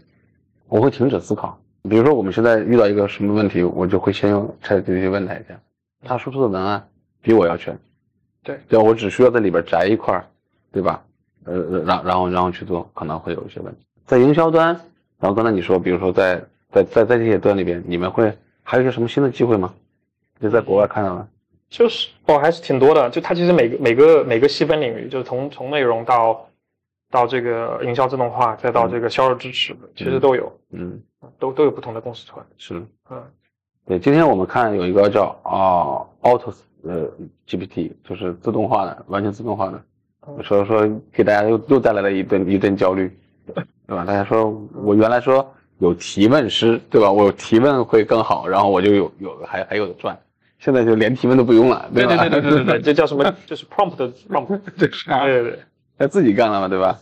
[0.69, 1.59] 我会停止思考。
[1.89, 5.59] 比如说我们现在遇到一个什么问题，我就会先用 ChatGPT 问他一下，
[6.05, 6.87] 他输出的文案
[7.23, 7.75] 比我要全。
[8.43, 10.23] 对，对，我只需要在里边摘一块儿，
[10.71, 11.03] 对吧？
[11.45, 11.55] 呃，
[11.85, 13.79] 然然后然后去做，可能会有一些问题。
[14.05, 14.67] 在营销端，
[15.19, 16.39] 然后刚才你说，比如说在
[16.71, 19.73] 在在在这些端里边，你们会还有一些什么新的机会吗？
[20.41, 21.27] 就在国外看到了，
[21.69, 23.09] 就是哦，还是挺多的。
[23.09, 26.49] 就它其实每个每个每个细分领域，就是从从内容到
[27.09, 31.01] 到这个营销自动化，再到这个销售支持，其实都有，嗯，
[31.39, 32.45] 都都有不同的公司出来。
[32.57, 33.23] 是，嗯，
[33.85, 33.99] 对。
[33.99, 36.53] 今天我们看有一个叫啊 Auto
[36.83, 37.09] 呃
[37.47, 39.81] GPT，就是自动化的，完全自动化的。
[40.43, 43.11] 所以说给大家又又带来了一顿一顿焦虑，
[43.45, 44.05] 对吧？
[44.05, 47.11] 大家说我原来说有提问师，对吧？
[47.11, 50.17] 我有提问会更好，然后我就有有还还有的赚。
[50.59, 52.15] 现在就连提问都不用了，对吧？
[52.29, 53.35] 对对对对对，这叫什么？
[53.45, 53.97] 就是 prompt
[54.29, 55.59] prompt， 这是啊对对对，
[55.97, 56.97] 他自己干了嘛，对吧？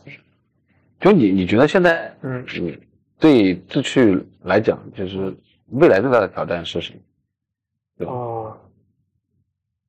[0.99, 2.79] 就你你觉得现在嗯，嗯
[3.19, 5.31] 对志趣来讲，就是
[5.69, 6.99] 未来最大的挑战是什么？
[7.99, 8.40] 对吧哦，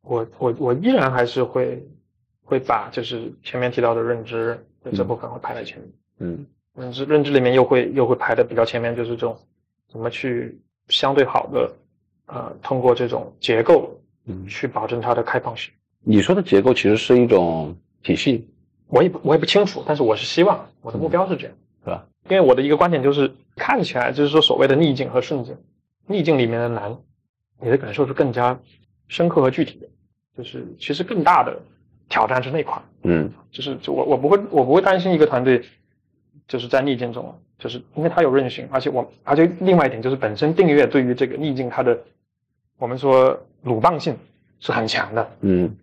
[0.03, 1.82] 我我我依然还是会
[2.44, 5.88] 会把就是前面提到的认知的这部分会排在前面。
[6.18, 9.36] 嗯认知认知里面又会又会排的比较前面，就是这种
[9.90, 11.70] 怎么去相对好的
[12.26, 15.70] 呃通过这种结构嗯，去保证它的开放性。
[16.00, 18.48] 你说的结构其实是一种体系，
[18.88, 22.07] 我也不我也不清楚，但是我是希望我的目标是这样，是吧？
[22.30, 25.55] 因为我的一个观点就是看起来就是说所谓的逆境和顺境，
[26.07, 26.96] 逆境里面的难，
[27.61, 28.59] 你的感受是更加
[29.09, 29.86] 深刻和具体的，
[30.36, 31.59] 就是其实更大的
[32.09, 32.80] 挑战是那块。
[33.05, 35.62] 嗯就是就我我不会我不会担心一个团队
[36.46, 41.98] 就是在逆境中，就是因为它有韧性，而且我而且另外一点就是本身订阅对于这个逆境它的
[42.78, 44.16] 我们说鲁棒性
[44.61, 45.76] 是很强的，嗯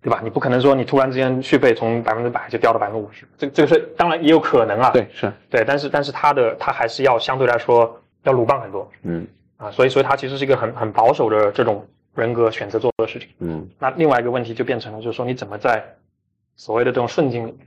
[0.00, 0.20] 对吧？
[0.22, 9.26] 你不可能说你突然之间续费从百分之百就掉到百分之五十，这这个是当然也有可能啊，对是对，但是但是它的它还是要相对来说要鲁棒很多嗯
[9.56, 11.84] 啊，所以所以它其实是一个很很保守的这种
[12.20, 13.28] 人格选择做的事情。
[13.38, 15.84] 嗯那另外一个问题就变成了，就是说你怎么在
[16.56, 17.66] 所谓的这种顺境里面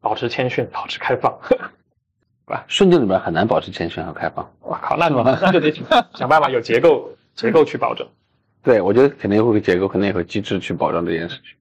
[0.00, 1.36] 保持谦逊，保持开放。
[2.66, 4.46] 顺境里面很难保持谦逊和开放。
[4.60, 5.72] 我靠，那那就得
[6.14, 8.06] 想办法有结构结构去保证。
[8.62, 11.56] 对，我觉得肯定会有结构，肯定也有机制去保障这件事情。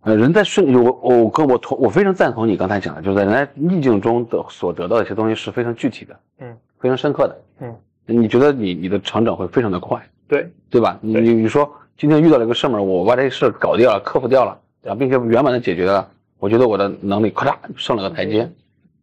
[0.00, 7.42] 呃，人在顺，我我跟我同我非常赞同你刚才讲的，就是在人在逆境中的所得到的一些东西是非常具体的，嗯，非常深刻的。
[7.60, 10.98] 嗯，你觉得你你的成长会非常的快，对，对吧？
[11.00, 16.08] 你你你说今天遇到了一个事儿，我把这事儿搞掉了，克服掉了，然后并且圆满的解决了，
[16.38, 18.50] 我觉得我的能力咔嚓上了个台阶。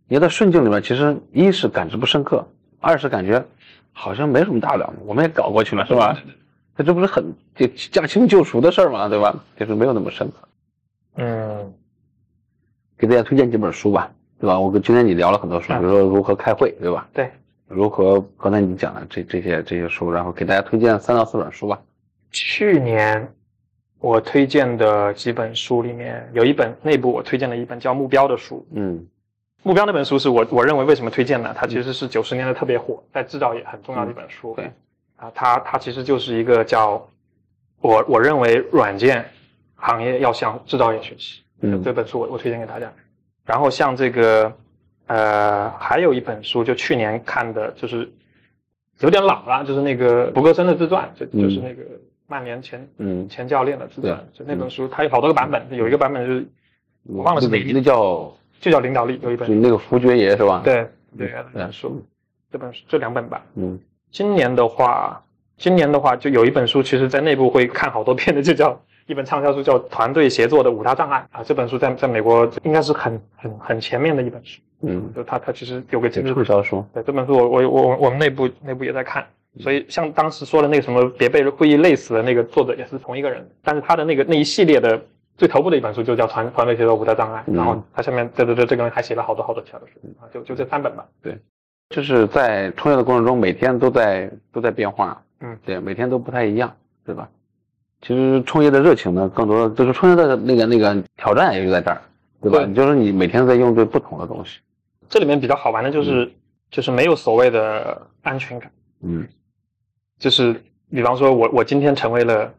[0.08, 2.46] 你在顺境里面，其实一是感知不深刻，
[2.80, 3.46] 二是感觉
[3.94, 6.18] 好像没什么大不了的，我们也搞过去了，是吧？
[6.76, 9.36] 那这不是很就驾轻就熟的事儿嘛，对吧？
[9.58, 10.48] 就是没有那么深刻。
[11.18, 11.74] 嗯
[12.98, 14.60] 给大家推荐几本书吧，对吧？
[14.60, 17.08] 我跟今天你聊了很多书，比如说如何开会，对吧？
[17.14, 17.32] 对，
[17.74, 21.80] 如何刚才你讲的这这些这些书，然后给大家推荐三到四本书吧。
[22.32, 23.28] 去年
[24.00, 29.08] 我推荐的几本书里面有一本内部我推荐了一本叫《目标》的书，嗯
[29.64, 31.54] 目标那本书是我我认为为什么推荐呢？
[31.56, 34.54] 它其实是九十年代特别火，在制造业很重要的一本书。
[34.56, 34.72] 对
[35.18, 37.08] 啊，它它其实就是一个叫
[37.80, 39.24] 我我认为软件
[39.76, 41.44] 行业要向制造业学习。
[41.62, 42.92] 嗯这本书我我推荐给大家。
[43.46, 44.52] 然后像这个
[45.12, 48.10] 呃，还有一本书就去年看的，就是
[49.02, 51.84] 有点老了，就是那个福格森的自传，就就是那个
[52.28, 54.40] 曼联前嗯，前教练的自传，对。
[54.40, 56.48] 就那本书，它有好多个版本，有一个版本就是
[57.04, 59.50] 我忘了是哪一那叫就叫领导力，有一本。
[59.50, 60.88] 就那个福爵爷是吧？，对
[61.18, 62.02] 对嗯那本书，
[62.50, 63.44] 这本书这两本吧。
[63.56, 63.78] 嗯。
[64.12, 65.22] 今年的话，
[65.58, 71.44] 今年的话就有一本书，其实在内部会看好多遍的，就叫一本畅销书，叫《团队协作的五大障碍》啊。
[71.44, 76.86] 这本书在在美国应该是很很很前面的一本书，嗯，就它它其实有个这经畅销书。
[76.94, 79.26] 对这本书我我我我们内部内部也在看，
[79.60, 85.02] 所以像当时说的那个什么别被会议累死的那个作者也是同一个人，但是他的那个那一系列的
[85.38, 87.56] 最头部的一本书就叫《团团队协作五大障碍》，嗯。
[87.56, 91.06] 然后他下面这这这这个人还写了好多好多其他的书啊，就就这三本吧。
[91.22, 91.38] 对。
[91.90, 96.74] 就是在创业的过程中，每天都在都在变化，嗯，对，每天都不太一样，
[97.06, 97.28] 对吧？
[98.02, 102.02] 其实创业的热情呢，更多的就是创业的那个那个挑战也就在这儿，
[102.42, 102.60] 对吧？
[102.60, 102.74] 对。
[102.74, 104.60] 就是你每天在用对不同的东西，
[105.08, 106.32] 这里面比较好玩的就是、
[106.72, 108.72] 就是没有所谓的安全感，
[109.04, 109.28] 嗯。
[110.18, 112.54] 就是比方说我我今天成为了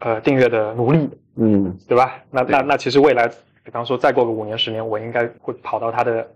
[0.00, 1.76] 呃订阅的奴隶，嗯。
[1.86, 2.16] 对吧？
[2.30, 3.28] 那那那其实未来，
[3.62, 6.28] 比方说再过个五年十年，我应该会跑到他的，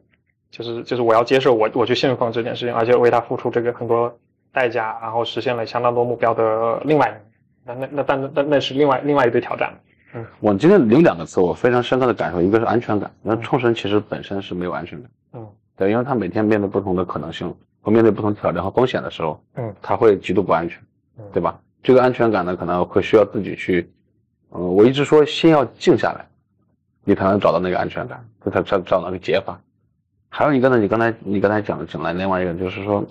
[0.50, 4.16] 就是就是我要接受我我去信奉这件事情，而且为他付出这个很多
[4.52, 7.22] 代价，然后实现了相当多目标的另外一面，
[7.64, 9.72] 那那那但那那是另外另外一堆挑战。
[10.14, 13.10] 嗯我今天有两个词，我非常深刻的感受，一个是安全感。
[13.22, 20.78] 那创始人其实本身是没有安全感，嗯对，因为他每天面对不同的可能性和面对不同挑战和风险的时候，嗯他会极度不安全，
[21.18, 21.58] 嗯对吧？
[21.82, 23.90] 这个安全感呢，可能会需要自己去，
[24.50, 26.26] 呃，我一直说先要静下来，
[27.04, 29.58] 你才能找到那个安全感，就才找找那个解法。
[30.28, 33.02] 还有一个呢，你刚才你刚才讲讲了另外一个，就是说，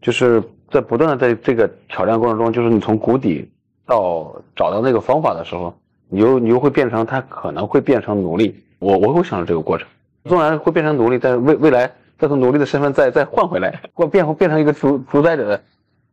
[0.00, 3.50] 就是在不断的在这个挑战过程中，就是你从谷底
[3.86, 5.72] 到找到那个方法的时候，
[6.08, 8.62] 你又你又会变成他可能会变成奴隶。
[8.78, 9.88] 我我会想到这个过程，
[10.24, 15.62] 纵然会变成奴隶，但是未未来再从奴隶的身份再再换回来，或变变成一个主主宰者的，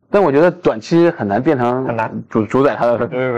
[0.09, 2.97] 但我觉得短期很难变成很难主主宰他的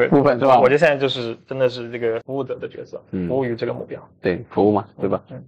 [0.10, 0.60] 部分是吧？
[0.60, 5.22] 我觉得现在就是真的是这个服务者的角色，嗯服务于这个目标，对服务嘛，对吧？
[5.32, 5.44] 嗯。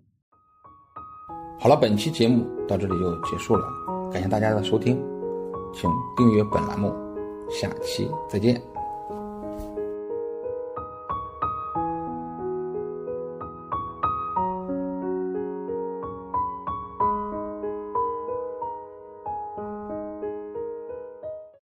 [1.60, 3.64] 好了，本期节目到这里就结束了，
[4.12, 5.00] 感谢大家的收听，
[5.74, 6.94] 请订阅本栏目，
[7.50, 8.77] 下期再见。